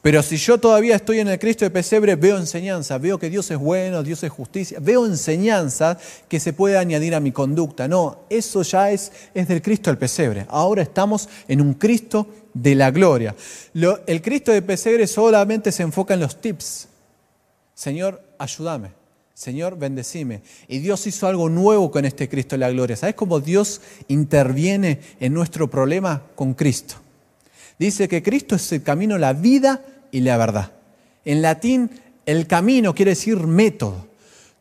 Pero 0.04 0.22
si 0.22 0.38
yo 0.38 0.60
todavía 0.60 0.96
estoy 0.96 1.18
en 1.18 1.28
el 1.30 1.40
Cristo 1.40 1.66
de 1.66 1.72
pesebre, 1.72 2.16
veo 2.16 2.38
enseñanza, 2.38 3.00
veo 3.00 3.18
que 3.18 3.32
Dios 3.32 3.50
es 3.50 3.58
bueno, 3.58 4.04
Dios 4.04 4.22
es 4.22 4.30
justicia, 4.32 4.78
veo 4.80 5.08
enseñanza 5.08 5.98
que 6.28 6.40
se 6.40 6.54
puede 6.54 6.78
añadir 6.78 7.16
a 7.16 7.20
mi 7.20 7.32
conducta. 7.32 7.88
No, 7.88 8.20
eso 8.30 8.62
ya 8.62 8.92
es, 8.92 9.12
es 9.34 9.48
del 9.48 9.64
Cristo 9.64 9.90
del 9.90 9.98
pesebre. 9.98 10.46
Ahora 10.50 10.84
estamos 10.84 11.28
en 11.48 11.62
un 11.62 11.74
Cristo 11.74 12.28
de 12.54 12.76
la 12.76 12.92
gloria. 12.92 13.36
el 14.06 14.22
Cristo 14.22 14.52
de 14.52 14.62
pesebre 14.62 15.08
solamente 15.08 15.72
se 15.72 15.82
enfoca 15.82 16.14
en 16.14 16.20
los 16.20 16.40
tips. 16.40 16.88
Señor, 17.74 18.22
ayúdame. 18.38 19.05
Señor, 19.36 19.77
bendecime. 19.77 20.42
Y 20.70 20.80
Dios 20.80 21.06
hizo 21.08 21.27
algo 21.27 21.50
nuevo 21.50 21.92
con 21.92 22.06
este 22.06 22.30
Cristo 22.30 22.56
de 22.56 22.60
la 22.60 22.72
gloria. 22.72 22.96
¿Sabes 22.96 23.15
cómo 23.15 23.42
Dios 23.42 23.82
interviene 24.08 25.01
en 25.20 25.34
nuestro 25.34 25.70
problema 25.70 26.24
con 26.36 26.54
Cristo? 26.54 26.96
Dice 27.77 28.08
que 28.08 28.24
Cristo 28.24 28.56
es 28.56 28.72
el 28.72 28.82
camino, 28.82 29.18
la 29.18 29.34
vida 29.34 29.84
y 30.10 30.22
la 30.22 30.38
verdad. 30.38 30.72
En 31.25 31.42
latín, 31.42 31.92
el 32.25 32.48
camino 32.48 32.96
quiere 32.96 33.12
decir 33.12 33.36
método. 33.46 34.08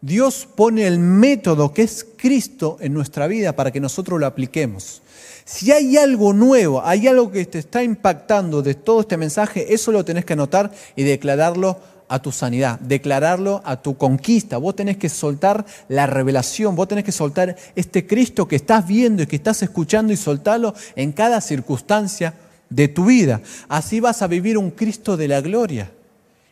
Dios 0.01 0.49
pone 0.57 0.89
el 0.89 0.99
método 0.99 1.73
que 1.73 1.83
es 1.83 2.05
Cristo 2.17 2.77
en 2.81 2.95
nuestra 2.95 3.29
vida 3.29 3.55
para 3.55 3.71
que 3.71 3.79
nosotros 3.79 4.19
lo 4.19 4.27
apliquemos. 4.27 5.03
Si 5.45 5.71
hay 5.71 5.97
algo 5.99 6.33
nuevo, 6.33 6.83
hay 6.85 7.07
algo 7.07 7.31
que 7.31 7.47
te 7.47 7.61
está 7.61 7.85
impactando 7.85 8.61
de 8.61 8.75
todo 8.75 9.03
este 9.03 9.17
mensaje, 9.17 9.73
eso 9.73 9.93
lo 9.93 10.05
tenés 10.05 10.25
que 10.25 10.33
anotar 10.33 10.73
y 10.97 11.05
declararlo 11.05 11.79
a 12.15 12.23
tu 12.23 12.31
sanidad, 12.31 12.79
declararlo 12.79 13.61
a 13.65 13.83
tu 13.83 13.97
conquista. 13.97 14.57
Vos 14.57 14.77
tenés 14.77 14.97
que 14.99 15.09
soltar 15.09 15.67
la 15.89 16.07
revelación, 16.07 16.77
vos 16.77 16.87
tenés 16.87 17.03
que 17.03 17.11
soltar 17.11 17.57
este 17.75 18.07
Cristo 18.07 18.47
que 18.47 18.55
estás 18.55 18.87
viendo 18.87 19.25
y 19.25 19.27
que 19.27 19.35
estás 19.35 19.63
escuchando 19.65 20.13
y 20.13 20.17
soltarlo 20.17 20.75
en 20.95 21.11
cada 21.11 21.41
circunstancia 21.41 22.35
de 22.71 22.87
tu 22.87 23.07
vida. 23.07 23.41
Así 23.69 23.99
vas 23.99 24.23
a 24.23 24.29
vivir 24.29 24.57
un 24.59 24.71
Cristo 24.71 25.17
de 25.17 25.27
la 25.27 25.41
gloria 25.41 25.91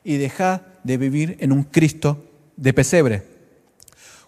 y 0.02 0.16
dejar 0.16 0.80
de 0.82 0.96
vivir 0.96 1.36
en 1.38 1.52
un 1.52 1.62
Cristo 1.62 2.24
de 2.56 2.72
pesebre. 2.72 3.22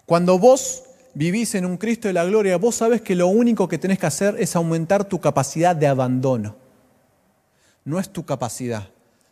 Cuando 0.05 0.39
vos 0.39 0.83
vivís 1.15 1.53
en 1.55 1.65
un 1.65 1.75
Cristo 1.75 2.07
de 2.07 2.13
la 2.13 2.23
gloria, 2.23 2.57
vos 2.57 2.75
sabes 2.75 3.01
que 3.01 3.15
lo 3.15 3.27
único 3.27 3.67
que 3.67 3.77
tenés 3.77 3.99
que 3.99 4.05
hacer 4.05 4.37
es 4.39 4.55
aumentar 4.55 5.03
tu 5.03 5.19
capacidad 5.19 5.75
de 5.75 5.87
abandono. 5.87 6.55
No 7.83 7.99
es 7.99 8.09
tu 8.09 8.23
capacidad, 8.23 8.87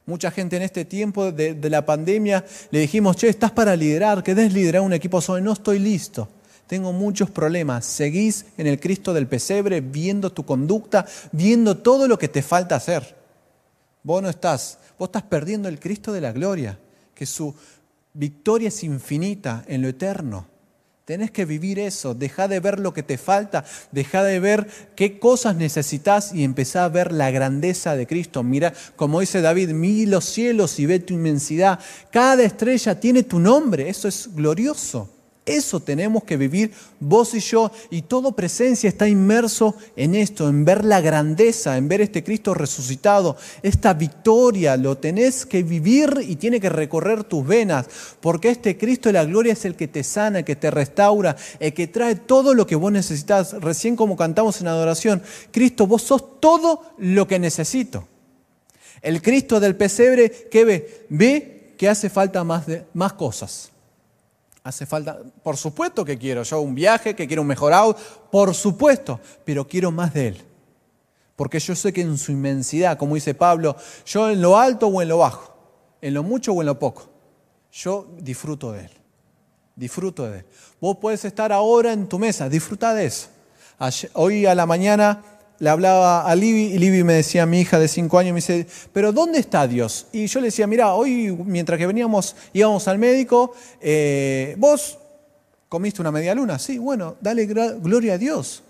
Mucha 0.05 0.31
gente 0.31 0.57
en 0.57 0.63
este 0.63 0.83
tiempo 0.83 1.31
de, 1.31 1.55
la 1.69 1.85
pandemia 1.85 2.43
le 2.71 2.79
dijimos, 2.79 3.15
che, 3.15 3.29
estás 3.29 3.51
para 3.51 3.75
liderar, 3.75 4.21
¿querés 4.21 4.53
liderar 4.53 4.81
un 4.81 4.91
equipo 4.91 5.21
solo? 5.21 5.41
No 5.41 5.53
estoy 5.53 5.79
listo. 5.79 6.27
Tengo 6.67 6.91
muchos 6.91 7.29
problemas. 7.29 7.85
Seguís 7.85 8.45
en 8.57 8.67
el 8.67 8.79
Cristo 8.79 9.13
del 9.13 9.27
pesebre, 9.27 9.79
viendo 9.79 10.31
tu 10.31 10.45
conducta, 10.45 11.05
viendo 11.31 11.77
todo 11.77 12.07
lo 12.07 12.17
que 12.17 12.27
te 12.27 12.41
falta 12.41 12.75
hacer. 12.75 13.15
Vos 14.03 14.21
no 14.21 14.29
estás, 14.29 14.79
vos 14.97 15.07
estás 15.07 15.23
perdiendo 15.23 15.69
el 15.69 15.79
Cristo 15.79 16.11
de 16.11 16.19
la 16.19 16.33
gloria, 16.33 16.77
que 17.15 17.25
su 17.25 17.55
victoria 18.13 18.67
es 18.67 18.83
infinita 18.83 19.63
en 19.67 19.81
lo 19.81 19.87
eterno. 19.87 20.52
Tenés 21.05 21.31
que 21.31 21.43
vivir 21.43 21.79
eso, 21.79 22.15
deja 22.15 22.47
de 22.47 22.61
ver 22.61 22.79
lo 22.79 22.93
que 22.93 23.03
te 23.03 23.17
falta, 23.17 23.65
deja 23.91 24.23
de 24.23 24.39
ver 24.39 24.67
qué 24.95 25.19
cosas 25.19 25.57
necesitas 25.57 26.33
y 26.33 26.45
empezá 26.45 26.85
a 26.85 26.89
ver 26.89 27.11
la 27.11 27.29
grandeza 27.29 27.97
de 27.97 28.07
Cristo. 28.07 28.41
Mira, 28.41 28.73
como 28.95 29.19
dice 29.19 29.41
David, 29.41 29.71
mira 29.71 30.11
los 30.11 30.23
cielos 30.23 30.79
y 30.79 30.85
ve 30.85 30.99
tu 30.99 31.13
inmensidad. 31.13 31.79
Cada 32.09 32.43
estrella 32.43 32.97
tiene 33.01 33.23
tu 33.23 33.39
nombre, 33.39 33.89
eso 33.89 34.07
es 34.07 34.29
glorioso. 34.33 35.09
Eso 35.45 35.81
tenemos 35.81 36.23
que 36.23 36.37
vivir 36.37 36.71
vos 37.01 37.33
y 37.33 37.41
yo, 37.41 37.69
y 37.89 38.03
todo 38.03 38.31
presencia 38.31 38.87
está 38.87 39.09
inmerso 39.09 39.75
en 39.97 40.15
esto, 40.15 40.47
en 40.47 40.63
ver 40.63 40.85
la 40.85 41.01
grandeza, 41.01 41.75
en 41.75 41.89
ver 41.89 41.99
este 41.99 42.23
Cristo 42.23 42.53
resucitado, 42.53 43.35
esta 43.61 43.93
victoria, 43.93 44.77
lo 44.77 44.97
tenés 44.97 45.45
que 45.45 45.61
vivir 45.61 46.17
y 46.25 46.37
tiene 46.37 46.61
que 46.61 46.69
recorrer 46.69 47.25
tus 47.25 47.45
venas, 47.45 47.87
porque 48.21 48.51
este 48.51 48.77
Cristo 48.77 49.09
de 49.09 49.13
la 49.13 49.25
gloria 49.25 49.51
es 49.51 49.65
el 49.65 49.75
que 49.75 49.89
te 49.89 50.01
sana, 50.05 50.39
el 50.39 50.45
que 50.45 50.55
te 50.55 50.71
restaura, 50.71 51.35
el 51.59 51.73
que 51.73 51.87
trae 51.87 52.15
todo 52.15 52.53
lo 52.53 52.65
que 52.65 52.77
vos 52.77 52.93
necesitas. 52.93 53.51
Recién 53.61 53.97
como 53.97 54.15
cantamos 54.15 54.61
en 54.61 54.67
adoración, 54.67 55.21
Cristo, 55.51 55.87
vos 55.87 56.03
sos 56.03 56.39
todo 56.39 56.83
lo 56.97 57.27
que 57.27 57.37
necesito. 57.37 58.07
El 59.01 59.21
Cristo 59.21 59.59
del 59.59 59.75
pesebre, 59.75 60.47
¿qué 60.49 60.63
ve? 60.63 61.05
Ve 61.09 61.73
que 61.77 61.89
hace 61.89 62.09
falta 62.09 62.45
más, 62.45 62.65
de, 62.65 62.85
más 62.93 63.11
cosas 63.11 63.72
Hace 64.63 64.85
falta, 64.85 65.19
por 65.43 65.57
supuesto 65.57 66.05
que 66.05 66.17
quiero 66.17 66.43
yo 66.43 66.61
un 66.61 66.73
viaje, 66.73 67.15
que 67.15 67.27
quiero 67.27 67.41
un 67.41 67.47
mejor 67.49 67.73
auto, 67.73 67.99
por 68.31 68.53
supuesto, 68.55 69.19
pero 69.43 69.67
quiero 69.67 69.91
más 69.91 70.13
de 70.13 70.29
Él. 70.29 70.41
Porque 71.35 71.59
yo 71.59 71.75
sé 71.75 71.91
que 71.91 72.01
en 72.01 72.17
su 72.17 72.31
inmensidad, 72.31 72.97
como 72.97 73.15
dice 73.15 73.33
Pablo, 73.33 73.75
yo 74.05 74.29
en 74.29 74.41
lo 74.41 74.57
alto 74.57 74.87
o 74.87 75.01
en 75.01 75.09
lo 75.09 75.17
bajo, 75.17 75.53
en 76.01 76.13
lo 76.13 76.23
mucho 76.23 76.53
o 76.53 76.61
en 76.61 76.67
lo 76.67 76.79
poco, 76.79 77.09
yo 77.71 78.07
disfruto 78.19 78.71
de 78.71 78.85
Él. 78.85 78.91
Disfruto 79.75 80.29
de 80.29 80.39
Él. 80.39 80.45
Vos 80.79 80.97
puedes 81.01 81.25
estar 81.25 81.51
ahora 81.51 81.91
en 81.91 82.07
tu 82.07 82.17
mesa, 82.17 82.47
disfruta 82.47 82.93
de 82.93 83.07
eso. 83.07 83.27
hoy 84.13 84.45
a 84.45 84.55
la 84.55 84.65
mañana 84.65 85.23
le 85.63 85.69
hablaba 85.69 86.29
a 86.29 86.35
Libby 86.35 86.73
y 86.73 86.77
Libby 86.77 87.05
me 87.05 87.13
decía, 87.13 87.45
mi 87.45 87.61
hija 87.61 87.79
de 87.79 87.87
cinco 87.87 88.19
años, 88.19 88.33
me 88.33 88.39
dice, 88.39 88.67
pero 88.91 89.13
¿dónde 89.13 89.39
está 89.39 89.65
Dios? 89.65 90.07
Y 90.11 90.27
yo 90.27 90.41
le 90.41 90.47
decía, 90.47 90.67
mira, 90.67 90.93
hoy 90.93 91.31
mientras 91.45 91.79
que 91.79 91.87
veníamos, 91.87 92.35
íbamos 92.51 92.85
al 92.89 92.99
médico, 92.99 93.53
eh, 93.79 94.55
vos 94.57 94.97
comiste 95.69 96.01
una 96.01 96.11
media 96.11 96.35
luna. 96.35 96.59
Sí, 96.59 96.77
bueno, 96.77 97.15
dale 97.21 97.45
gloria 97.45 98.15
a 98.15 98.17
Dios. 98.17 98.61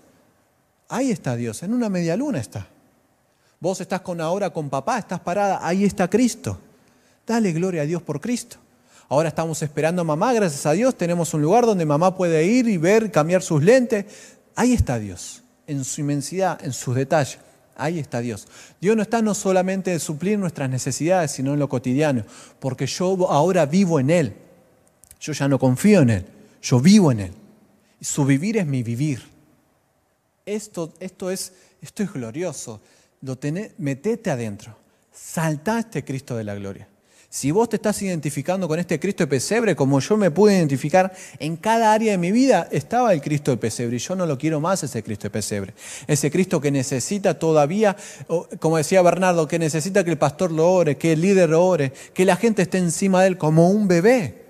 Ahí 0.88 1.10
está 1.10 1.34
Dios, 1.34 1.64
en 1.64 1.74
una 1.74 1.88
media 1.88 2.16
luna 2.16 2.38
está. 2.38 2.68
Vos 3.58 3.80
estás 3.80 4.00
con 4.02 4.20
ahora 4.20 4.50
con 4.50 4.70
papá, 4.70 5.00
estás 5.00 5.18
parada, 5.18 5.66
ahí 5.66 5.84
está 5.84 6.08
Cristo. 6.08 6.60
Dale 7.26 7.50
gloria 7.50 7.82
a 7.82 7.86
Dios 7.86 8.02
por 8.02 8.20
Cristo. 8.20 8.58
Ahora 9.08 9.30
estamos 9.30 9.60
esperando 9.62 10.02
a 10.02 10.04
mamá, 10.04 10.32
gracias 10.32 10.64
a 10.64 10.70
Dios 10.70 10.94
tenemos 10.94 11.34
un 11.34 11.42
lugar 11.42 11.66
donde 11.66 11.84
mamá 11.84 12.16
puede 12.16 12.44
ir 12.44 12.68
y 12.68 12.76
ver, 12.76 13.10
cambiar 13.10 13.42
sus 13.42 13.64
lentes. 13.64 14.04
Ahí 14.54 14.74
está 14.74 15.00
Dios 15.00 15.43
en 15.66 15.84
su 15.84 16.00
inmensidad, 16.00 16.62
en 16.64 16.72
sus 16.72 16.94
detalles. 16.94 17.38
Ahí 17.76 17.98
está 17.98 18.20
Dios. 18.20 18.46
Dios 18.80 18.96
no 18.96 19.02
está 19.02 19.20
no 19.20 19.34
solamente 19.34 19.92
en 19.92 20.00
suplir 20.00 20.38
nuestras 20.38 20.70
necesidades, 20.70 21.32
sino 21.32 21.52
en 21.54 21.58
lo 21.58 21.68
cotidiano, 21.68 22.24
porque 22.60 22.86
yo 22.86 23.30
ahora 23.30 23.66
vivo 23.66 23.98
en 23.98 24.10
Él. 24.10 24.36
Yo 25.20 25.32
ya 25.32 25.48
no 25.48 25.58
confío 25.58 26.02
en 26.02 26.10
Él, 26.10 26.26
yo 26.62 26.80
vivo 26.80 27.10
en 27.10 27.20
Él. 27.20 27.32
Su 28.00 28.24
vivir 28.24 28.58
es 28.58 28.66
mi 28.66 28.82
vivir. 28.82 29.22
Esto, 30.46 30.92
esto, 31.00 31.30
es, 31.30 31.52
esto 31.80 32.02
es 32.02 32.12
glorioso. 32.12 32.80
Lo 33.22 33.38
metete 33.78 34.30
adentro. 34.30 34.76
Salta 35.10 35.78
este 35.78 36.04
Cristo 36.04 36.36
de 36.36 36.44
la 36.44 36.54
gloria. 36.54 36.86
Si 37.34 37.50
vos 37.50 37.68
te 37.68 37.74
estás 37.74 38.00
identificando 38.00 38.68
con 38.68 38.78
este 38.78 39.00
Cristo 39.00 39.24
de 39.24 39.26
pesebre, 39.26 39.74
como 39.74 39.98
yo 39.98 40.16
me 40.16 40.30
pude 40.30 40.54
identificar, 40.54 41.12
en 41.40 41.56
cada 41.56 41.92
área 41.92 42.12
de 42.12 42.18
mi 42.18 42.30
vida 42.30 42.68
estaba 42.70 43.12
el 43.12 43.20
Cristo 43.20 43.50
de 43.50 43.56
pesebre 43.56 43.96
y 43.96 43.98
yo 43.98 44.14
no 44.14 44.24
lo 44.24 44.38
quiero 44.38 44.60
más 44.60 44.84
ese 44.84 45.02
Cristo 45.02 45.24
de 45.24 45.30
pesebre. 45.30 45.74
Ese 46.06 46.30
Cristo 46.30 46.60
que 46.60 46.70
necesita 46.70 47.36
todavía, 47.36 47.96
como 48.60 48.76
decía 48.76 49.02
Bernardo, 49.02 49.48
que 49.48 49.58
necesita 49.58 50.04
que 50.04 50.12
el 50.12 50.16
pastor 50.16 50.52
lo 50.52 50.72
ore, 50.72 50.96
que 50.96 51.14
el 51.14 51.22
líder 51.22 51.50
lo 51.50 51.66
ore, 51.66 51.92
que 52.14 52.24
la 52.24 52.36
gente 52.36 52.62
esté 52.62 52.78
encima 52.78 53.22
de 53.22 53.30
él 53.30 53.36
como 53.36 53.68
un 53.68 53.88
bebé. 53.88 54.44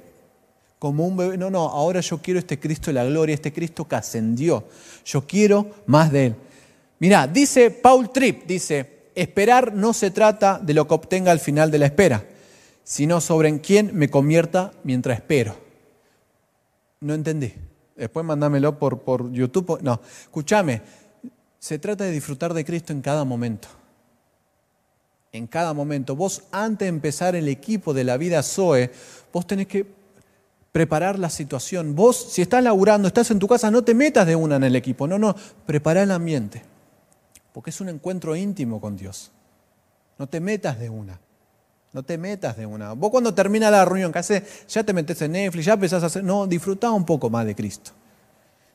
Como 0.79 1.07
un 1.07 1.17
bebé. 1.17 1.39
No, 1.39 1.49
no, 1.49 1.61
ahora 1.61 2.01
yo 2.01 2.21
quiero 2.21 2.39
este 2.39 2.61
Cristo 2.61 2.89
de 2.89 2.93
la 2.97 3.07
gloria, 3.07 3.35
este 3.35 3.55
Cristo 3.55 3.89
que 3.89 3.97
ascendió. 3.97 4.69
Yo 5.07 5.27
quiero 5.27 5.71
más 5.87 6.13
de 6.13 6.27
él. 6.27 6.35
Mirá, 6.99 7.27
dice 7.29 7.71
Paul 7.71 8.13
Tripp, 8.13 8.45
dice, 8.47 9.07
esperar 9.15 9.73
no 9.73 9.95
se 9.95 10.11
trata 10.11 10.61
de 10.63 10.75
lo 10.75 10.87
que 10.87 10.93
obtenga 10.93 11.33
al 11.33 11.41
final 11.41 11.71
de 11.71 11.79
la 11.79 11.87
espera 11.87 12.34
sino 12.85 13.21
sobre 13.21 13.49
en 13.49 13.59
quién 13.59 13.91
me 13.95 14.11
convierta 14.11 14.73
mientras 14.85 15.19
espero. 15.19 15.57
No 17.01 17.15
entendí. 17.15 17.53
Después 17.97 18.25
mandámelo 18.25 18.79
por, 18.79 19.01
por 19.01 19.33
YouTube. 19.33 19.81
No, 19.83 20.01
escúchame. 20.23 20.83
Se 21.59 21.79
trata 21.79 22.05
de 22.05 22.11
disfrutar 22.11 22.53
de 22.53 22.65
Cristo 22.65 22.93
en 22.93 23.01
cada 23.01 23.25
momento. 23.25 23.69
En 25.33 25.47
cada 25.47 25.73
momento. 25.73 26.15
Vos, 26.15 26.45
antes 26.53 26.87
de 26.87 26.91
empezar 26.91 27.35
el 27.35 27.49
equipo 27.49 27.95
de 27.95 28.05
la 28.05 28.17
vida 28.17 28.43
Zoe, 28.43 28.91
vos 29.33 29.47
tenés 29.47 29.67
que 29.67 29.87
preparar 30.71 31.19
la 31.19 31.31
situación. 31.31 31.95
Vos, 31.95 32.33
si 32.33 32.43
estás 32.43 32.63
laburando, 32.63 33.09
estás 33.09 33.31
en 33.31 33.39
tu 33.39 33.49
casa, 33.49 33.71
no 33.71 33.83
te 33.83 33.95
metas 33.95 34.27
de 34.27 34.37
una 34.37 34.57
en 34.57 34.65
el 34.65 34.77
equipo. 34.77 35.07
No, 35.07 35.19
no, 35.19 35.35
prepara 35.67 36.03
el 36.03 36.11
ambiente. 36.11 36.63
Porque 37.53 37.71
es 37.71 37.81
un 37.81 37.89
encuentro 37.89 38.37
íntimo 38.37 38.81
con 38.81 38.97
Dios. 38.97 39.31
No 40.19 40.27
te 40.27 40.41
metas 40.41 40.79
de 40.79 40.91
una. 40.91 41.21
No 41.95 42.03
te 42.03 42.19
metas 42.19 42.57
de 42.57 42.67
una. 42.67 42.93
Vos 42.93 43.09
cuando 43.11 43.33
termina 43.33 43.71
la 43.71 43.85
reunión, 43.85 44.13
¿qué 44.13 44.19
haces? 44.19 44.67
Ya 44.69 44.83
te 44.83 44.93
metes 44.93 45.23
en 45.23 45.31
Netflix, 45.31 45.65
ya 45.65 45.75
empezás 45.75 46.03
a 46.03 46.07
hacer... 46.07 46.25
No, 46.25 46.45
disfrutá 46.45 46.91
un 46.91 47.07
poco 47.07 47.31
más 47.31 47.47
de 47.47 47.55
Cristo. 47.55 47.93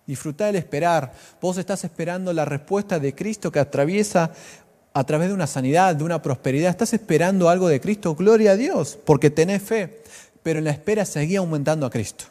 Disfrutá 0.08 0.48
el 0.48 0.56
esperar. 0.56 1.12
Vos 1.42 1.58
estás 1.58 1.84
esperando 1.84 2.32
la 2.32 2.46
respuesta 2.46 2.98
de 2.98 3.14
Cristo 3.14 3.52
que 3.52 3.60
atraviesa 3.60 4.32
a 4.94 5.04
través 5.04 5.28
de 5.28 5.34
una 5.34 5.48
sanidad, 5.48 5.98
de 5.98 6.06
una 6.06 6.22
prosperidad. 6.22 6.70
Estás 6.70 6.94
esperando 6.94 7.50
algo 7.50 7.68
de 7.68 7.82
Cristo. 7.82 8.16
Gloria 8.16 8.52
a 8.52 8.56
Dios, 8.56 8.98
porque 9.06 9.30
tenés 9.30 9.64
fe. 9.64 10.02
Pero 10.42 10.60
en 10.60 10.66
la 10.66 10.72
espera 10.72 11.04
seguí 11.04 11.36
aumentando 11.36 11.86
a 11.86 11.90
Cristo. 11.90 12.24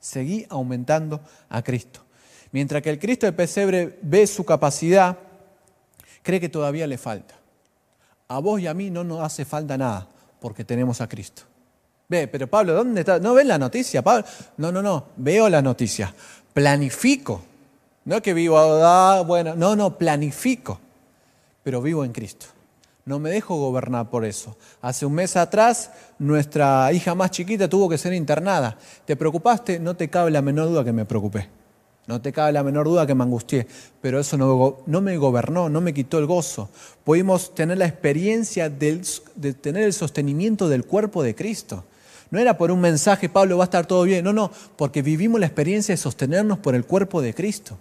Seguí 0.00 0.46
aumentando 0.48 1.20
a 1.50 1.62
Cristo. 1.62 2.00
Mientras 2.52 2.80
que 2.80 2.88
el 2.88 2.98
Cristo 2.98 3.26
del 3.26 3.34
pesebre 3.34 3.98
ve 4.00 4.26
su 4.26 4.46
capacidad, 4.46 5.18
cree 6.22 6.40
que 6.40 6.48
todavía 6.48 6.86
le 6.86 6.96
falta. 6.96 7.34
A 8.28 8.38
vos 8.38 8.60
y 8.60 8.66
a 8.66 8.74
mí 8.74 8.90
no 8.90 9.04
nos 9.04 9.20
hace 9.20 9.44
falta 9.44 9.76
nada 9.76 10.06
porque 10.40 10.64
tenemos 10.64 11.00
a 11.00 11.08
Cristo. 11.08 11.42
Ve, 12.08 12.28
pero 12.28 12.46
Pablo, 12.46 12.74
¿dónde 12.74 13.00
está? 13.00 13.18
¿No 13.18 13.34
ves 13.34 13.46
la 13.46 13.58
noticia? 13.58 14.02
Pablo? 14.02 14.24
No, 14.56 14.70
no, 14.70 14.82
no, 14.82 15.06
veo 15.16 15.48
la 15.48 15.62
noticia. 15.62 16.14
Planifico. 16.52 17.42
No 18.04 18.20
que 18.20 18.34
vivo, 18.34 18.58
ah, 18.58 19.22
bueno, 19.26 19.54
no, 19.56 19.74
no, 19.74 19.96
planifico. 19.96 20.78
Pero 21.62 21.80
vivo 21.80 22.04
en 22.04 22.12
Cristo. 22.12 22.46
No 23.06 23.18
me 23.18 23.30
dejo 23.30 23.56
gobernar 23.56 24.08
por 24.08 24.24
eso. 24.24 24.56
Hace 24.80 25.04
un 25.04 25.14
mes 25.14 25.36
atrás, 25.36 25.90
nuestra 26.18 26.90
hija 26.92 27.14
más 27.14 27.30
chiquita 27.30 27.68
tuvo 27.68 27.88
que 27.88 27.98
ser 27.98 28.14
internada. 28.14 28.76
¿Te 29.04 29.16
preocupaste? 29.16 29.78
No 29.78 29.94
te 29.94 30.08
cabe 30.08 30.30
la 30.30 30.42
menor 30.42 30.68
duda 30.68 30.84
que 30.84 30.92
me 30.92 31.04
preocupé. 31.04 31.48
No 32.06 32.20
te 32.20 32.32
cabe 32.32 32.52
la 32.52 32.62
menor 32.62 32.86
duda 32.86 33.06
que 33.06 33.14
me 33.14 33.24
angustié, 33.24 33.66
pero 34.02 34.20
eso 34.20 34.36
no, 34.36 35.00
me 35.00 35.16
gobernó, 35.16 35.70
no 35.70 35.80
me 35.80 35.94
quitó 35.94 36.18
el 36.18 36.26
gozo. 36.26 36.68
Pudimos 37.02 37.54
tener 37.54 37.78
la 37.78 37.86
experiencia 37.86 38.68
de 38.68 39.54
tener 39.54 39.84
el 39.84 39.92
sostenimiento 39.94 40.68
del 40.68 40.84
cuerpo 40.84 41.22
de 41.22 41.34
Cristo. 41.34 41.84
No 42.30 42.38
era 42.38 42.58
por 42.58 42.70
un 42.70 42.80
mensaje, 42.80 43.28
Pablo, 43.28 43.56
va 43.56 43.64
a 43.64 43.66
estar 43.66 43.86
todo 43.86 44.02
bien. 44.02 44.24
No, 44.24 44.32
no, 44.32 44.50
porque 44.76 45.02
vivimos 45.02 45.40
la 45.40 45.46
experiencia 45.46 45.94
de 45.94 45.96
sostenernos 45.96 46.58
por 46.58 46.74
el 46.74 46.84
cuerpo 46.84 47.22
de 47.22 47.32
Cristo. 47.32 47.78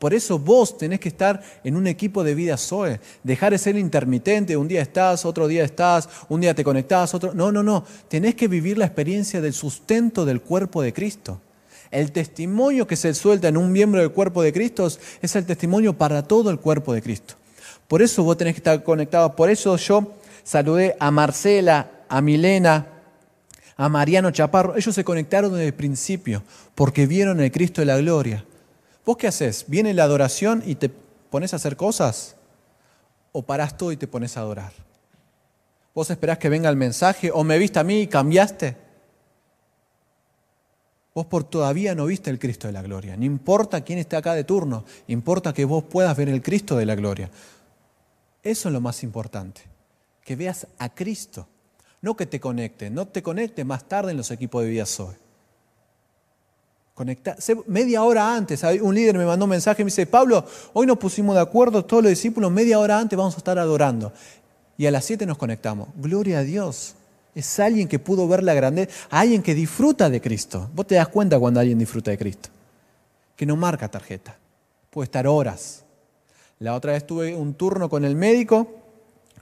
Por 0.00 0.14
eso 0.14 0.38
vos 0.38 0.78
tenés 0.78 0.98
que 0.98 1.10
estar 1.10 1.42
en 1.62 1.76
un 1.76 1.86
equipo 1.86 2.24
de 2.24 2.34
vida 2.34 2.56
Zoe. 2.56 2.98
Dejar 3.22 3.52
de 3.52 3.58
ser 3.58 3.76
intermitente. 3.76 4.56
Un 4.56 4.66
día 4.66 4.80
estás, 4.80 5.26
otro 5.26 5.46
día 5.46 5.62
estás, 5.62 6.08
un 6.30 6.40
día 6.40 6.54
te 6.54 6.64
conectás, 6.64 7.12
otro. 7.12 7.34
No, 7.34 7.52
no, 7.52 7.62
no. 7.62 7.84
Tenés 8.08 8.34
que 8.34 8.48
vivir 8.48 8.78
la 8.78 8.86
experiencia 8.86 9.42
del 9.42 9.52
sustento 9.52 10.24
del 10.24 10.40
cuerpo 10.40 10.80
de 10.80 10.94
Cristo. 10.94 11.38
El 11.90 12.12
testimonio 12.12 12.86
que 12.86 12.96
se 12.96 13.12
suelta 13.14 13.48
en 13.48 13.56
un 13.56 13.72
miembro 13.72 14.00
del 14.00 14.12
cuerpo 14.12 14.42
de 14.42 14.52
Cristo 14.52 14.86
es 14.86 15.36
el 15.36 15.44
testimonio 15.44 15.96
para 15.96 16.22
todo 16.22 16.50
el 16.50 16.60
cuerpo 16.60 16.92
de 16.92 17.02
Cristo. 17.02 17.34
Por 17.88 18.02
eso 18.02 18.22
vos 18.22 18.36
tenés 18.36 18.54
que 18.54 18.58
estar 18.58 18.84
conectado. 18.84 19.34
Por 19.34 19.50
eso 19.50 19.76
yo 19.76 20.14
saludé 20.44 20.96
a 21.00 21.10
Marcela, 21.10 21.90
a 22.08 22.20
Milena, 22.20 22.86
a 23.76 23.88
Mariano 23.88 24.30
Chaparro. 24.30 24.76
Ellos 24.76 24.94
se 24.94 25.02
conectaron 25.02 25.52
desde 25.52 25.66
el 25.66 25.74
principio 25.74 26.44
porque 26.76 27.06
vieron 27.06 27.40
el 27.40 27.50
Cristo 27.50 27.80
de 27.80 27.86
la 27.86 27.96
gloria. 27.96 28.44
¿Vos 29.04 29.16
qué 29.16 29.26
haces? 29.26 29.64
¿Viene 29.66 29.92
la 29.92 30.04
adoración 30.04 30.62
y 30.64 30.76
te 30.76 30.88
pones 30.88 31.52
a 31.52 31.56
hacer 31.56 31.76
cosas? 31.76 32.36
¿O 33.32 33.42
parás 33.42 33.76
todo 33.76 33.90
y 33.90 33.96
te 33.96 34.06
pones 34.06 34.36
a 34.36 34.40
adorar? 34.40 34.72
¿Vos 35.92 36.10
esperás 36.10 36.38
que 36.38 36.48
venga 36.48 36.70
el 36.70 36.76
mensaje? 36.76 37.32
¿O 37.32 37.42
me 37.42 37.58
viste 37.58 37.80
a 37.80 37.84
mí 37.84 38.02
y 38.02 38.06
cambiaste? 38.06 38.76
Vos 41.20 41.26
por 41.26 41.44
todavía 41.44 41.94
no 41.94 42.06
viste 42.06 42.30
el 42.30 42.38
Cristo 42.38 42.66
de 42.66 42.72
la 42.72 42.80
gloria. 42.80 43.14
No 43.14 43.26
importa 43.26 43.82
quién 43.82 43.98
esté 43.98 44.16
acá 44.16 44.32
de 44.32 44.42
turno, 44.42 44.86
importa 45.06 45.52
que 45.52 45.66
vos 45.66 45.84
puedas 45.84 46.16
ver 46.16 46.30
el 46.30 46.40
Cristo 46.40 46.78
de 46.78 46.86
la 46.86 46.94
gloria. 46.94 47.30
Eso 48.42 48.68
es 48.70 48.72
lo 48.72 48.80
más 48.80 49.02
importante, 49.02 49.60
que 50.24 50.34
veas 50.34 50.66
a 50.78 50.88
Cristo, 50.88 51.46
no 52.00 52.16
que 52.16 52.24
te 52.24 52.40
conecte, 52.40 52.88
no 52.88 53.06
te 53.06 53.22
conecte 53.22 53.66
más 53.66 53.86
tarde 53.86 54.12
en 54.12 54.16
los 54.16 54.30
equipos 54.30 54.64
de 54.64 54.70
vida 54.70 54.86
Zoe. 54.86 55.14
Conecta, 56.94 57.36
media 57.66 58.02
hora 58.02 58.34
antes, 58.34 58.62
un 58.80 58.94
líder 58.94 59.18
me 59.18 59.26
mandó 59.26 59.44
un 59.44 59.50
mensaje 59.50 59.82
y 59.82 59.84
me 59.84 59.90
dice, 59.90 60.06
Pablo, 60.06 60.46
hoy 60.72 60.86
nos 60.86 60.96
pusimos 60.96 61.34
de 61.34 61.42
acuerdo 61.42 61.84
todos 61.84 62.02
los 62.02 62.08
discípulos, 62.08 62.50
media 62.50 62.78
hora 62.78 62.98
antes 62.98 63.14
vamos 63.14 63.34
a 63.34 63.36
estar 63.36 63.58
adorando. 63.58 64.10
Y 64.78 64.86
a 64.86 64.90
las 64.90 65.04
siete 65.04 65.26
nos 65.26 65.36
conectamos. 65.36 65.90
Gloria 65.96 66.38
a 66.38 66.44
Dios. 66.44 66.94
Es 67.34 67.60
alguien 67.60 67.86
que 67.86 67.98
pudo 67.98 68.26
ver 68.26 68.42
la 68.42 68.54
grandeza, 68.54 68.90
alguien 69.10 69.42
que 69.42 69.54
disfruta 69.54 70.10
de 70.10 70.20
Cristo. 70.20 70.68
Vos 70.74 70.86
te 70.86 70.96
das 70.96 71.08
cuenta 71.08 71.38
cuando 71.38 71.60
alguien 71.60 71.78
disfruta 71.78 72.10
de 72.10 72.18
Cristo. 72.18 72.48
Que 73.36 73.46
no 73.46 73.56
marca 73.56 73.88
tarjeta. 73.88 74.36
Puede 74.90 75.04
estar 75.04 75.26
horas. 75.26 75.84
La 76.58 76.74
otra 76.74 76.92
vez 76.92 77.06
tuve 77.06 77.34
un 77.34 77.54
turno 77.54 77.88
con 77.88 78.04
el 78.04 78.16
médico, 78.16 78.68